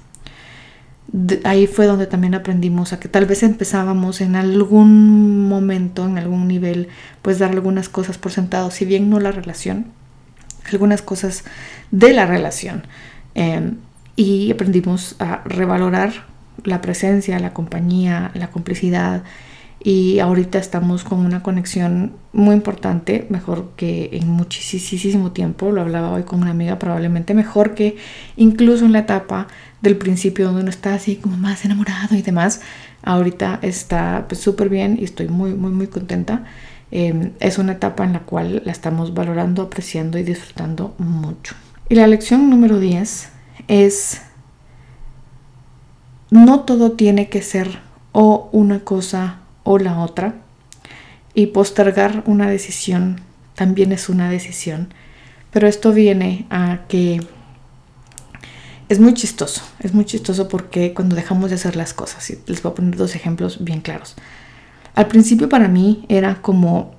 ahí 1.44 1.66
fue 1.66 1.86
donde 1.86 2.06
también 2.06 2.34
aprendimos 2.34 2.92
a 2.92 3.00
que 3.00 3.08
tal 3.08 3.24
vez 3.24 3.42
empezábamos 3.42 4.20
en 4.20 4.36
algún 4.36 5.48
momento, 5.48 6.06
en 6.06 6.18
algún 6.18 6.46
nivel, 6.46 6.88
pues 7.22 7.38
dar 7.38 7.52
algunas 7.52 7.88
cosas 7.88 8.18
por 8.18 8.32
sentado, 8.32 8.70
si 8.70 8.84
bien 8.84 9.08
no 9.08 9.18
la 9.18 9.32
relación, 9.32 9.86
algunas 10.72 11.02
cosas 11.02 11.44
de 11.90 12.12
la 12.12 12.26
relación. 12.26 12.84
Em, 13.34 13.76
y 14.16 14.50
aprendimos 14.50 15.16
a 15.20 15.42
revalorar 15.44 16.26
la 16.64 16.80
presencia, 16.80 17.38
la 17.38 17.52
compañía, 17.52 18.32
la 18.34 18.50
complicidad 18.50 19.22
y 19.80 20.18
ahorita 20.18 20.58
estamos 20.58 21.04
con 21.04 21.20
una 21.20 21.42
conexión 21.42 22.12
muy 22.32 22.56
importante, 22.56 23.26
mejor 23.30 23.70
que 23.76 24.10
en 24.12 24.28
muchísimo 24.28 25.30
tiempo, 25.30 25.70
lo 25.70 25.80
hablaba 25.80 26.10
hoy 26.10 26.24
con 26.24 26.42
una 26.42 26.50
amiga, 26.50 26.78
probablemente 26.78 27.32
mejor 27.32 27.74
que 27.74 27.96
incluso 28.36 28.84
en 28.84 28.92
la 28.92 29.00
etapa 29.00 29.46
del 29.80 29.96
principio 29.96 30.46
donde 30.46 30.62
uno 30.62 30.70
está 30.70 30.94
así 30.94 31.16
como 31.16 31.36
más 31.36 31.64
enamorado 31.64 32.16
y 32.16 32.22
demás, 32.22 32.60
ahorita 33.02 33.60
está 33.62 34.24
pues, 34.28 34.40
súper 34.40 34.68
bien 34.68 34.98
y 35.00 35.04
estoy 35.04 35.28
muy, 35.28 35.54
muy, 35.54 35.70
muy 35.70 35.86
contenta. 35.86 36.44
Em, 36.90 37.32
es 37.40 37.58
una 37.58 37.72
etapa 37.72 38.04
en 38.04 38.14
la 38.14 38.20
cual 38.20 38.62
la 38.64 38.72
estamos 38.72 39.12
valorando, 39.12 39.62
apreciando 39.62 40.18
y 40.18 40.22
disfrutando 40.22 40.94
mucho. 40.98 41.54
Y 41.88 41.94
la 41.94 42.06
lección 42.06 42.48
número 42.48 42.80
10 42.80 43.28
es, 43.68 44.22
no 46.30 46.60
todo 46.60 46.92
tiene 46.92 47.28
que 47.28 47.42
ser 47.42 47.80
o 48.12 48.48
una 48.52 48.80
cosa 48.80 49.40
o 49.64 49.78
la 49.78 49.98
otra. 50.00 50.36
Y 51.34 51.46
postergar 51.46 52.22
una 52.26 52.48
decisión 52.48 53.20
también 53.54 53.92
es 53.92 54.08
una 54.08 54.30
decisión. 54.30 54.92
Pero 55.50 55.68
esto 55.68 55.92
viene 55.92 56.46
a 56.50 56.80
que 56.88 57.20
es 58.88 59.00
muy 59.00 59.12
chistoso, 59.12 59.62
es 59.80 59.92
muy 59.92 60.04
chistoso 60.06 60.48
porque 60.48 60.94
cuando 60.94 61.16
dejamos 61.16 61.50
de 61.50 61.56
hacer 61.56 61.76
las 61.76 61.92
cosas, 61.92 62.30
y 62.30 62.38
les 62.46 62.62
voy 62.62 62.72
a 62.72 62.74
poner 62.74 62.96
dos 62.96 63.14
ejemplos 63.14 63.62
bien 63.62 63.80
claros. 63.80 64.16
Al 64.98 65.06
principio 65.06 65.48
para 65.48 65.68
mí 65.68 66.04
era 66.08 66.42
como, 66.42 66.90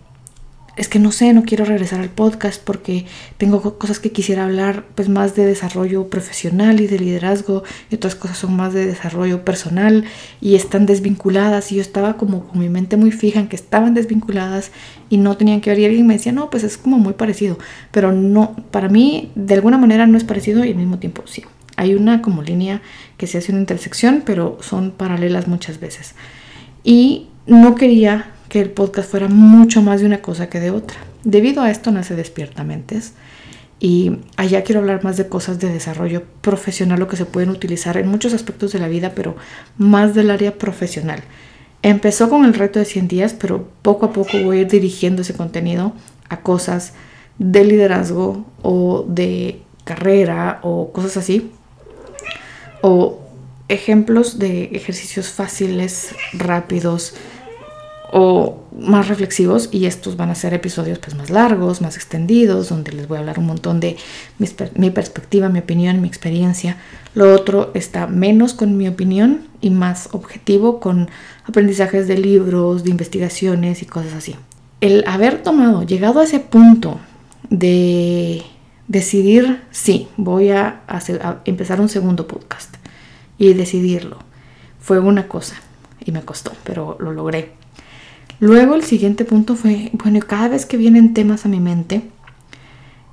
es 0.78 0.88
que 0.88 1.00
no 1.00 1.12
sé, 1.12 1.34
no 1.34 1.44
quiero 1.44 1.66
regresar 1.66 2.00
al 2.00 2.08
podcast 2.08 2.64
porque 2.64 3.06
tengo 3.38 3.78
cosas 3.78 4.00
que 4.00 4.14
quisiera 4.14 4.46
hablar, 4.46 4.86
pues 4.96 5.10
más 5.10 5.36
de 5.36 5.46
desarrollo 5.46 6.10
profesional 6.10 6.80
y 6.80 6.88
de 6.88 6.98
liderazgo, 6.98 7.64
y 7.92 7.96
otras 7.96 8.16
cosas 8.16 8.38
son 8.38 8.56
más 8.56 8.74
de 8.74 8.86
desarrollo 8.86 9.44
personal 9.44 10.06
y 10.40 10.56
están 10.56 10.86
desvinculadas. 10.86 11.74
Y 11.74 11.76
yo 11.76 11.82
estaba 11.82 12.16
como 12.16 12.48
con 12.48 12.62
mi 12.62 12.70
mente 12.70 12.96
muy 12.96 13.12
fija 13.12 13.42
en 13.42 13.50
que 13.50 13.58
estaban 13.58 13.96
desvinculadas 13.96 14.72
y 15.10 15.18
no 15.18 15.36
tenían 15.36 15.60
que 15.60 15.72
ver. 15.72 15.80
Y 15.80 15.86
alguien 15.86 16.08
me 16.08 16.14
decía, 16.14 16.32
no, 16.32 16.50
pues 16.50 16.64
es 16.64 16.78
como 16.78 17.00
muy 17.00 17.16
parecido, 17.16 17.60
pero 17.92 18.14
no, 18.14 18.56
para 18.72 18.88
mí 18.88 19.30
de 19.36 19.56
alguna 19.56 19.78
manera 19.78 20.08
no 20.08 20.18
es 20.18 20.24
parecido 20.24 20.64
y 20.64 20.70
al 20.70 20.78
mismo 20.78 21.00
tiempo 21.00 21.24
sí. 21.26 21.44
Hay 21.76 21.96
una 21.96 22.22
como 22.22 22.44
línea 22.44 22.82
que 23.18 23.28
se 23.28 23.40
hace 23.40 23.52
una 23.52 23.60
intersección, 23.60 24.24
pero 24.26 24.58
son 24.62 24.92
paralelas 24.92 25.50
muchas 25.50 25.82
veces. 25.82 26.16
Y 26.82 27.29
no 27.50 27.76
quería 27.76 28.32
que 28.48 28.62
el 28.62 28.70
podcast 28.70 29.10
fuera 29.10 29.28
mucho 29.28 29.82
más 29.82 30.00
de 30.00 30.06
una 30.06 30.22
cosa 30.22 30.50
que 30.50 30.60
de 30.60 30.72
otra. 30.72 30.98
Debido 31.24 31.62
a 31.62 31.70
esto 31.70 31.92
nace 31.92 32.16
Despiertamentes 32.16 33.14
y 33.80 34.18
allá 34.38 34.64
quiero 34.64 34.82
hablar 34.82 35.04
más 35.04 35.18
de 35.18 35.28
cosas 35.28 35.60
de 35.60 35.70
desarrollo 35.70 36.24
profesional, 36.42 37.00
lo 37.00 37.08
que 37.08 37.18
se 37.18 37.26
pueden 37.26 37.50
utilizar 37.50 37.98
en 37.98 38.08
muchos 38.08 38.34
aspectos 38.34 38.72
de 38.72 38.80
la 38.80 38.88
vida, 38.88 39.14
pero 39.16 39.36
más 39.78 40.16
del 40.16 40.32
área 40.32 40.58
profesional. 40.58 41.22
Empezó 41.82 42.30
con 42.30 42.46
el 42.46 42.54
reto 42.54 42.80
de 42.80 42.86
100 42.86 43.08
días, 43.08 43.34
pero 43.34 43.70
poco 43.82 44.08
a 44.08 44.14
poco 44.14 44.38
voy 44.44 44.58
a 44.58 44.62
ir 44.62 44.68
dirigiendo 44.68 45.22
ese 45.22 45.34
contenido 45.34 45.94
a 46.28 46.42
cosas 46.42 46.94
de 47.38 47.64
liderazgo 47.64 48.46
o 48.62 49.06
de 49.08 49.62
carrera 49.86 50.60
o 50.62 50.92
cosas 50.92 51.18
así 51.18 51.52
o 52.82 53.20
ejemplos 53.68 54.40
de 54.40 54.66
ejercicios 54.74 55.30
fáciles, 55.30 56.14
rápidos 56.34 57.16
o 58.12 58.64
más 58.78 59.08
reflexivos 59.08 59.70
y 59.72 59.86
estos 59.86 60.18
van 60.18 60.30
a 60.30 60.36
ser 60.36 60.54
episodios 60.54 61.00
pues 61.00 61.16
más 61.16 61.30
largos, 61.30 61.82
más 61.82 61.96
extendidos, 61.96 62.70
donde 62.70 62.92
les 62.92 63.08
voy 63.08 63.18
a 63.18 63.20
hablar 63.20 63.40
un 63.40 63.46
montón 63.46 63.80
de 63.80 63.98
mi, 64.38 64.90
perspectiva, 64.90 65.50
mi 65.50 65.60
opinión, 65.60 66.02
mi 66.02 66.08
experiencia. 66.08 66.78
Lo 67.14 67.34
otro 67.34 67.72
está 67.74 68.08
menos 68.08 68.54
con 68.54 68.78
mi 68.78 68.88
opinión 68.88 69.48
y 69.62 69.70
más 69.70 70.10
objetivo 70.12 70.80
con 70.80 71.10
aprendizajes 71.46 72.08
de 72.08 72.18
libros, 72.18 72.84
de 72.84 72.92
investigaciones 72.92 73.82
y 73.82 73.86
cosas 73.86 74.14
así. 74.14 74.36
El 74.82 75.04
haber 75.08 75.44
tomado, 75.44 75.84
llegado 75.84 76.22
a 76.22 76.24
ese 76.24 76.40
punto 76.40 77.00
de 77.50 78.44
decidir, 78.88 79.62
sí, 79.72 80.08
voy 80.18 80.52
a, 80.52 80.82
empezar 81.46 81.82
un 81.82 81.90
segundo 81.90 82.28
podcast 82.28 82.76
y 83.38 83.54
decidirlo. 83.54 84.18
Fue 84.80 85.00
una 85.00 85.28
cosa 85.28 85.56
y 86.04 86.12
me 86.12 86.22
costó, 86.22 86.54
pero 86.64 86.98
lo 87.00 87.12
logré. 87.12 87.59
Luego 88.40 88.76
el 88.76 88.84
siguiente 88.84 89.26
punto 89.26 89.56
fue, 89.56 89.92
bueno, 89.94 90.20
cada 90.22 90.48
vez 90.48 90.66
que 90.66 90.78
vienen 90.78 91.14
temas 91.14 91.46
a 91.46 91.50
mi 91.50 91.60
mente, 91.60 92.04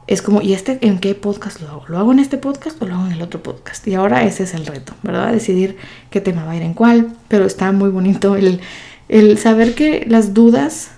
es 0.06 0.22
como, 0.22 0.40
¿y 0.40 0.52
este 0.52 0.78
en 0.86 0.98
qué 0.98 1.14
podcast 1.16 1.60
lo 1.60 1.68
hago? 1.68 1.84
¿Lo 1.88 1.98
hago 1.98 2.12
en 2.12 2.20
este 2.20 2.38
podcast 2.38 2.80
o 2.80 2.86
lo 2.86 2.94
hago 2.94 3.06
en 3.06 3.12
el 3.12 3.22
otro 3.22 3.42
podcast? 3.42 3.86
Y 3.88 3.94
ahora 3.94 4.24
ese 4.24 4.44
es 4.44 4.54
el 4.54 4.64
reto, 4.64 4.94
¿verdad? 5.02 5.32
Decidir 5.32 5.76
qué 6.10 6.20
tema 6.20 6.44
va 6.44 6.52
a 6.52 6.56
ir 6.56 6.62
en 6.62 6.74
cuál, 6.74 7.12
pero 7.26 7.44
está 7.44 7.72
muy 7.72 7.90
bonito 7.90 8.36
el, 8.36 8.60
el 9.08 9.36
saber 9.38 9.74
que 9.74 10.04
las 10.08 10.32
dudas 10.32 10.92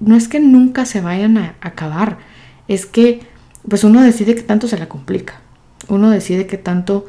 no 0.00 0.16
es 0.16 0.28
que 0.28 0.40
nunca 0.40 0.86
se 0.86 1.02
vayan 1.02 1.36
a 1.36 1.56
acabar, 1.60 2.18
es 2.68 2.86
que 2.86 3.20
pues 3.68 3.84
uno 3.84 4.02
decide 4.02 4.34
que 4.34 4.42
tanto 4.42 4.68
se 4.68 4.78
la 4.78 4.88
complica. 4.88 5.40
Uno 5.88 6.10
decide 6.10 6.46
que 6.46 6.56
tanto 6.56 7.06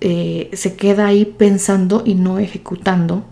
eh, 0.00 0.50
se 0.52 0.76
queda 0.76 1.06
ahí 1.06 1.24
pensando 1.24 2.02
y 2.04 2.14
no 2.14 2.38
ejecutando. 2.38 3.24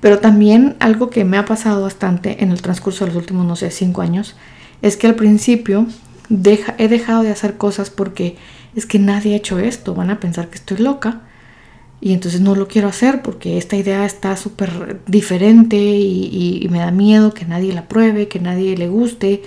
Pero 0.00 0.18
también 0.18 0.76
algo 0.78 1.10
que 1.10 1.24
me 1.24 1.38
ha 1.38 1.44
pasado 1.44 1.82
bastante 1.82 2.42
en 2.42 2.50
el 2.50 2.62
transcurso 2.62 3.04
de 3.04 3.12
los 3.12 3.16
últimos, 3.16 3.46
no 3.46 3.56
sé, 3.56 3.70
cinco 3.70 4.02
años, 4.02 4.36
es 4.82 4.96
que 4.96 5.06
al 5.06 5.14
principio 5.14 5.86
he 6.78 6.88
dejado 6.88 7.22
de 7.22 7.30
hacer 7.30 7.56
cosas 7.56 7.90
porque 7.90 8.36
es 8.74 8.86
que 8.86 8.98
nadie 8.98 9.34
ha 9.34 9.36
hecho 9.36 9.58
esto. 9.58 9.94
Van 9.94 10.10
a 10.10 10.20
pensar 10.20 10.48
que 10.48 10.56
estoy 10.56 10.78
loca 10.78 11.22
y 12.00 12.12
entonces 12.12 12.40
no 12.40 12.54
lo 12.54 12.68
quiero 12.68 12.88
hacer 12.88 13.22
porque 13.22 13.56
esta 13.56 13.76
idea 13.76 14.04
está 14.04 14.36
súper 14.36 15.00
diferente 15.06 15.76
y, 15.76 16.66
me 16.70 16.78
da 16.78 16.90
miedo 16.90 17.32
que 17.32 17.46
nadie 17.46 17.72
la 17.72 17.88
pruebe, 17.88 18.28
que 18.28 18.38
nadie 18.38 18.76
le 18.76 18.88
guste 18.88 19.42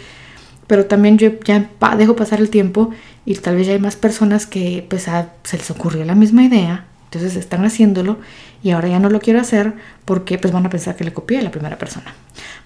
pero 0.70 0.86
también 0.86 1.18
yo 1.18 1.32
ya 1.44 1.68
dejo 1.98 2.16
pasar 2.16 2.40
el 2.40 2.52
tiempo 2.52 2.92
y 3.26 3.34
tal 3.34 3.56
vez 3.56 3.66
ya 3.66 3.74
hay 3.74 3.80
más 3.80 3.96
personas 3.96 4.46
que 4.46 4.86
pues 4.88 5.08
se 5.44 5.58
les 5.58 5.72
ocurrió 5.72 6.06
la 6.06 6.14
misma 6.14 6.44
idea, 6.44 6.86
entonces 7.12 7.36
están 7.36 7.66
haciéndolo 7.66 8.20
y 8.62 8.72
ahora 8.72 8.88
ya 8.88 9.00
no 9.00 9.10
lo 9.10 9.20
quiero 9.20 9.40
hacer 9.40 9.74
porque 10.06 10.38
pues 10.38 10.54
van 10.54 10.66
a 10.66 10.70
pensar 10.70 10.96
que 10.96 11.04
le 11.04 11.14
copié 11.14 11.40
a 11.40 11.42
la 11.42 11.52
primera 11.52 11.78
persona. 11.78 12.14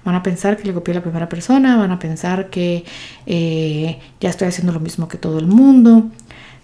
Van 0.04 0.16
a 0.16 0.24
pensar 0.24 0.58
que 0.58 0.66
le 0.66 0.74
copié 0.74 0.94
a 0.94 0.96
la 0.96 1.02
primera 1.02 1.30
persona, 1.30 1.78
van 1.78 1.92
a 1.92 2.00
pensar 2.00 2.50
que 2.50 2.84
eh, 3.26 4.00
ya 4.20 4.30
estoy 4.30 4.50
haciendo 4.50 4.74
lo 4.74 4.80
mismo 4.80 5.08
que 5.08 5.18
todo 5.18 5.40
el 5.40 5.48
mundo. 5.48 6.10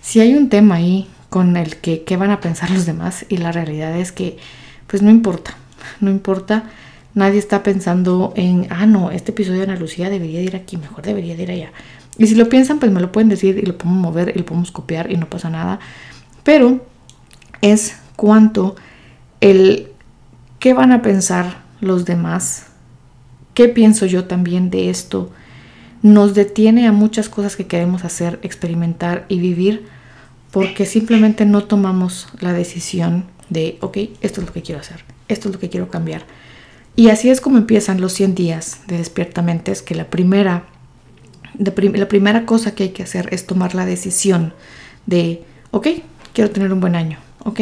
Si 0.01 0.19
hay 0.19 0.33
un 0.33 0.49
tema 0.49 0.75
ahí 0.75 1.07
con 1.29 1.55
el 1.57 1.77
que 1.77 2.03
qué 2.03 2.17
van 2.17 2.31
a 2.31 2.41
pensar 2.41 2.69
los 2.71 2.85
demás 2.85 3.25
y 3.29 3.37
la 3.37 3.51
realidad 3.51 3.97
es 3.97 4.11
que 4.11 4.37
pues 4.87 5.01
no 5.01 5.09
importa, 5.09 5.55
no 6.01 6.09
importa 6.09 6.65
Nadie 7.15 7.39
está 7.39 7.63
pensando 7.63 8.33
en, 8.35 8.67
ah, 8.69 8.85
no, 8.85 9.09
este 9.09 9.31
episodio 9.31 9.59
de 9.59 9.65
Ana 9.65 9.79
Lucía 9.79 10.09
debería 10.09 10.41
ir 10.41 10.55
aquí, 10.55 10.77
mejor 10.77 11.03
debería 11.03 11.33
ir 11.35 11.49
allá. 11.49 11.71
Y 12.17 12.27
si 12.27 12.35
lo 12.35 12.47
piensan, 12.49 12.79
pues 12.79 12.91
me 12.91 13.01
lo 13.01 13.11
pueden 13.11 13.29
decir 13.29 13.57
y 13.57 13.65
lo 13.65 13.77
podemos 13.77 13.99
mover 13.99 14.31
y 14.35 14.39
lo 14.39 14.45
podemos 14.45 14.71
copiar 14.71 15.11
y 15.11 15.17
no 15.17 15.27
pasa 15.27 15.49
nada. 15.49 15.79
Pero 16.43 16.85
es 17.61 17.95
cuánto 18.15 18.75
el 19.41 19.87
qué 20.59 20.73
van 20.73 20.91
a 20.91 21.01
pensar 21.01 21.63
los 21.81 22.05
demás, 22.05 22.67
qué 23.53 23.69
pienso 23.69 24.05
yo 24.05 24.25
también 24.25 24.69
de 24.69 24.89
esto, 24.89 25.31
nos 26.01 26.33
detiene 26.33 26.87
a 26.87 26.91
muchas 26.91 27.29
cosas 27.29 27.55
que 27.55 27.67
queremos 27.67 28.05
hacer, 28.05 28.39
experimentar 28.43 29.25
y 29.29 29.39
vivir 29.39 29.87
porque 30.51 30.85
simplemente 30.85 31.45
no 31.45 31.63
tomamos 31.63 32.27
la 32.39 32.53
decisión 32.53 33.25
de, 33.49 33.77
ok, 33.81 33.97
esto 34.21 34.41
es 34.41 34.47
lo 34.47 34.53
que 34.53 34.61
quiero 34.61 34.81
hacer, 34.81 35.03
esto 35.27 35.49
es 35.49 35.55
lo 35.55 35.59
que 35.59 35.69
quiero 35.69 35.89
cambiar. 35.89 36.23
Y 36.95 37.09
así 37.09 37.29
es 37.29 37.39
como 37.39 37.57
empiezan 37.57 38.01
los 38.01 38.13
100 38.13 38.35
días 38.35 38.81
de 38.87 38.97
despiertamentes, 38.97 39.81
que 39.81 39.95
la 39.95 40.09
primera, 40.09 40.65
la 41.57 42.07
primera 42.07 42.45
cosa 42.45 42.75
que 42.75 42.83
hay 42.83 42.89
que 42.89 43.03
hacer 43.03 43.29
es 43.31 43.45
tomar 43.45 43.75
la 43.75 43.85
decisión 43.85 44.53
de, 45.05 45.43
ok, 45.71 45.87
quiero 46.33 46.51
tener 46.51 46.73
un 46.73 46.79
buen 46.79 46.95
año, 46.95 47.19
ok, 47.43 47.59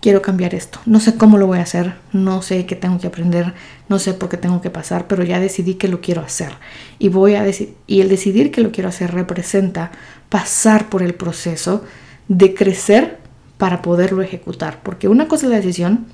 quiero 0.00 0.22
cambiar 0.22 0.54
esto. 0.54 0.80
No 0.86 1.00
sé 1.00 1.16
cómo 1.16 1.38
lo 1.38 1.46
voy 1.46 1.58
a 1.58 1.62
hacer, 1.62 1.94
no 2.12 2.42
sé 2.42 2.66
qué 2.66 2.76
tengo 2.76 2.98
que 2.98 3.06
aprender, 3.06 3.54
no 3.88 3.98
sé 3.98 4.14
por 4.14 4.28
qué 4.28 4.36
tengo 4.36 4.60
que 4.60 4.70
pasar, 4.70 5.06
pero 5.06 5.24
ya 5.24 5.40
decidí 5.40 5.74
que 5.74 5.88
lo 5.88 6.00
quiero 6.00 6.22
hacer. 6.22 6.52
Y, 6.98 7.08
voy 7.08 7.34
a 7.34 7.44
y 7.86 8.00
el 8.00 8.08
decidir 8.08 8.50
que 8.50 8.60
lo 8.60 8.72
quiero 8.72 8.88
hacer 8.88 9.12
representa 9.12 9.92
pasar 10.28 10.88
por 10.88 11.02
el 11.02 11.14
proceso 11.14 11.84
de 12.28 12.54
crecer 12.54 13.18
para 13.58 13.82
poderlo 13.82 14.22
ejecutar. 14.22 14.80
Porque 14.82 15.08
una 15.08 15.28
cosa 15.28 15.46
es 15.46 15.50
la 15.50 15.56
decisión 15.56 16.06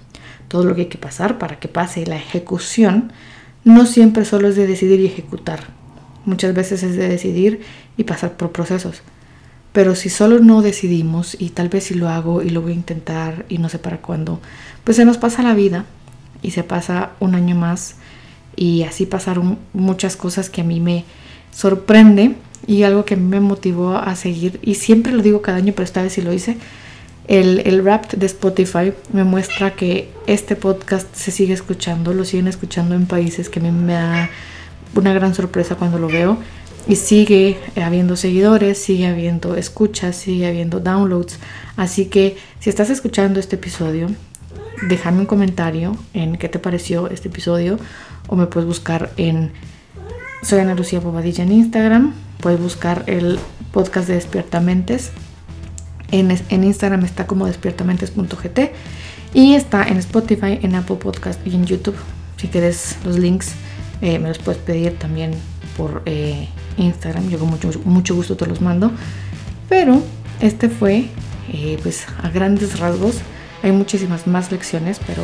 todo 0.52 0.64
lo 0.64 0.74
que 0.74 0.82
hay 0.82 0.88
que 0.88 0.98
pasar 0.98 1.38
para 1.38 1.58
que 1.58 1.66
pase 1.66 2.06
la 2.06 2.16
ejecución, 2.16 3.10
no 3.64 3.86
siempre 3.86 4.26
solo 4.26 4.48
es 4.48 4.54
de 4.54 4.66
decidir 4.66 5.00
y 5.00 5.06
ejecutar. 5.06 5.60
Muchas 6.26 6.54
veces 6.54 6.82
es 6.82 6.94
de 6.94 7.08
decidir 7.08 7.62
y 7.96 8.04
pasar 8.04 8.36
por 8.36 8.52
procesos. 8.52 9.02
Pero 9.72 9.94
si 9.94 10.10
solo 10.10 10.38
no 10.38 10.60
decidimos 10.60 11.36
y 11.38 11.50
tal 11.50 11.68
vez 11.68 11.84
si 11.84 11.94
lo 11.94 12.08
hago 12.08 12.42
y 12.42 12.50
lo 12.50 12.60
voy 12.60 12.72
a 12.72 12.76
intentar 12.76 13.46
y 13.48 13.58
no 13.58 13.68
sé 13.68 13.78
para 13.78 13.98
cuándo, 13.98 14.40
pues 14.84 14.96
se 14.96 15.04
nos 15.04 15.16
pasa 15.16 15.42
la 15.42 15.54
vida 15.54 15.86
y 16.42 16.50
se 16.50 16.62
pasa 16.62 17.12
un 17.20 17.34
año 17.34 17.54
más 17.54 17.96
y 18.54 18.82
así 18.82 19.06
pasaron 19.06 19.58
muchas 19.72 20.16
cosas 20.16 20.50
que 20.50 20.60
a 20.60 20.64
mí 20.64 20.80
me 20.80 21.04
sorprende 21.52 22.34
y 22.66 22.82
algo 22.82 23.04
que 23.04 23.16
me 23.16 23.40
motivó 23.40 23.96
a 23.96 24.14
seguir 24.14 24.60
y 24.62 24.74
siempre 24.74 25.12
lo 25.12 25.22
digo 25.22 25.40
cada 25.42 25.58
año, 25.58 25.72
pero 25.74 25.84
esta 25.84 26.02
vez 26.02 26.12
sí 26.12 26.22
lo 26.22 26.32
hice, 26.32 26.58
el, 27.28 27.62
el 27.64 27.84
rap 27.84 28.12
de 28.12 28.26
Spotify 28.26 28.92
me 29.12 29.24
muestra 29.24 29.74
que 29.74 30.10
este 30.26 30.56
podcast 30.56 31.14
se 31.14 31.30
sigue 31.30 31.54
escuchando, 31.54 32.12
lo 32.12 32.24
siguen 32.24 32.48
escuchando 32.48 32.94
en 32.94 33.06
países 33.06 33.48
que 33.48 33.60
a 33.60 33.62
mí 33.62 33.70
me 33.70 33.94
da 33.94 34.30
una 34.94 35.12
gran 35.12 35.34
sorpresa 35.34 35.76
cuando 35.76 35.98
lo 35.98 36.08
veo. 36.08 36.38
Y 36.88 36.96
sigue 36.96 37.58
habiendo 37.76 38.16
seguidores, 38.16 38.78
sigue 38.78 39.06
habiendo 39.06 39.56
escuchas, 39.56 40.16
sigue 40.16 40.46
habiendo 40.46 40.80
downloads. 40.80 41.38
Así 41.76 42.06
que 42.06 42.36
si 42.58 42.70
estás 42.70 42.90
escuchando 42.90 43.38
este 43.38 43.56
episodio, 43.56 44.08
dejarme 44.88 45.20
un 45.20 45.26
comentario 45.26 45.96
en 46.12 46.36
qué 46.36 46.48
te 46.48 46.58
pareció 46.58 47.08
este 47.08 47.28
episodio 47.28 47.78
o 48.28 48.36
me 48.36 48.46
puedes 48.46 48.66
buscar 48.66 49.12
en 49.16 49.52
Soy 50.42 50.58
Ana 50.58 50.74
Lucía 50.74 51.00
Bobadilla 51.00 51.44
en 51.44 51.52
Instagram, 51.52 52.14
puedes 52.40 52.60
buscar 52.60 53.04
el 53.06 53.38
podcast 53.72 54.08
de 54.08 54.14
Despiertamentes. 54.14 55.12
En, 56.10 56.30
en 56.30 56.64
Instagram 56.64 57.04
está 57.04 57.26
como 57.26 57.46
despiertamentes.gt 57.46 58.58
y 59.34 59.54
está 59.54 59.84
en 59.84 59.96
Spotify, 59.98 60.58
en 60.62 60.74
Apple 60.74 60.96
Podcast 60.96 61.44
y 61.46 61.54
en 61.54 61.64
YouTube. 61.64 61.96
Si 62.36 62.48
quieres 62.48 62.96
los 63.04 63.18
links, 63.18 63.52
eh, 64.02 64.18
me 64.18 64.28
los 64.28 64.38
puedes 64.38 64.60
pedir 64.60 64.98
también 64.98 65.32
por 65.76 66.02
eh, 66.06 66.48
Instagram. 66.76 67.28
Yo 67.28 67.38
con 67.38 67.50
mucho, 67.50 67.70
mucho 67.84 68.14
gusto 68.14 68.36
te 68.36 68.46
los 68.46 68.60
mando. 68.60 68.90
Pero 69.68 70.02
este 70.40 70.68
fue, 70.68 71.08
eh, 71.52 71.78
pues 71.82 72.04
a 72.22 72.28
grandes 72.30 72.78
rasgos, 72.78 73.16
hay 73.62 73.72
muchísimas 73.72 74.26
más 74.26 74.50
lecciones, 74.50 75.00
pero 75.06 75.22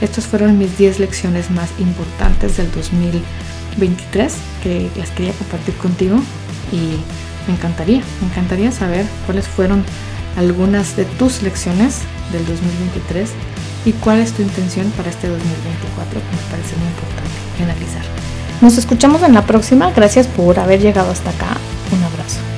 estas 0.00 0.26
fueron 0.26 0.58
mis 0.58 0.76
10 0.76 0.98
lecciones 0.98 1.50
más 1.50 1.70
importantes 1.78 2.56
del 2.56 2.70
2023 2.72 4.34
que 4.62 4.90
las 4.96 5.10
quería 5.10 5.32
compartir 5.32 5.74
contigo 5.76 6.18
y 6.72 6.98
me 7.48 7.54
encantaría, 7.54 8.02
me 8.20 8.28
encantaría 8.28 8.72
saber 8.72 9.06
cuáles 9.24 9.46
fueron 9.46 9.84
algunas 10.36 10.96
de 10.96 11.04
tus 11.04 11.42
lecciones 11.42 12.00
del 12.32 12.44
2023 12.46 13.30
y 13.86 13.92
cuál 13.92 14.18
es 14.18 14.32
tu 14.32 14.42
intención 14.42 14.90
para 14.96 15.08
este 15.08 15.28
2024 15.28 16.20
que 16.20 16.36
me 16.36 16.50
parece 16.50 16.76
muy 16.76 16.88
importante 16.88 17.62
analizar. 17.62 18.25
Nos 18.60 18.78
escuchamos 18.78 19.22
en 19.22 19.34
la 19.34 19.46
próxima. 19.46 19.90
Gracias 19.90 20.26
por 20.26 20.58
haber 20.58 20.80
llegado 20.80 21.10
hasta 21.10 21.30
acá. 21.30 21.56
Un 21.92 22.02
abrazo. 22.04 22.55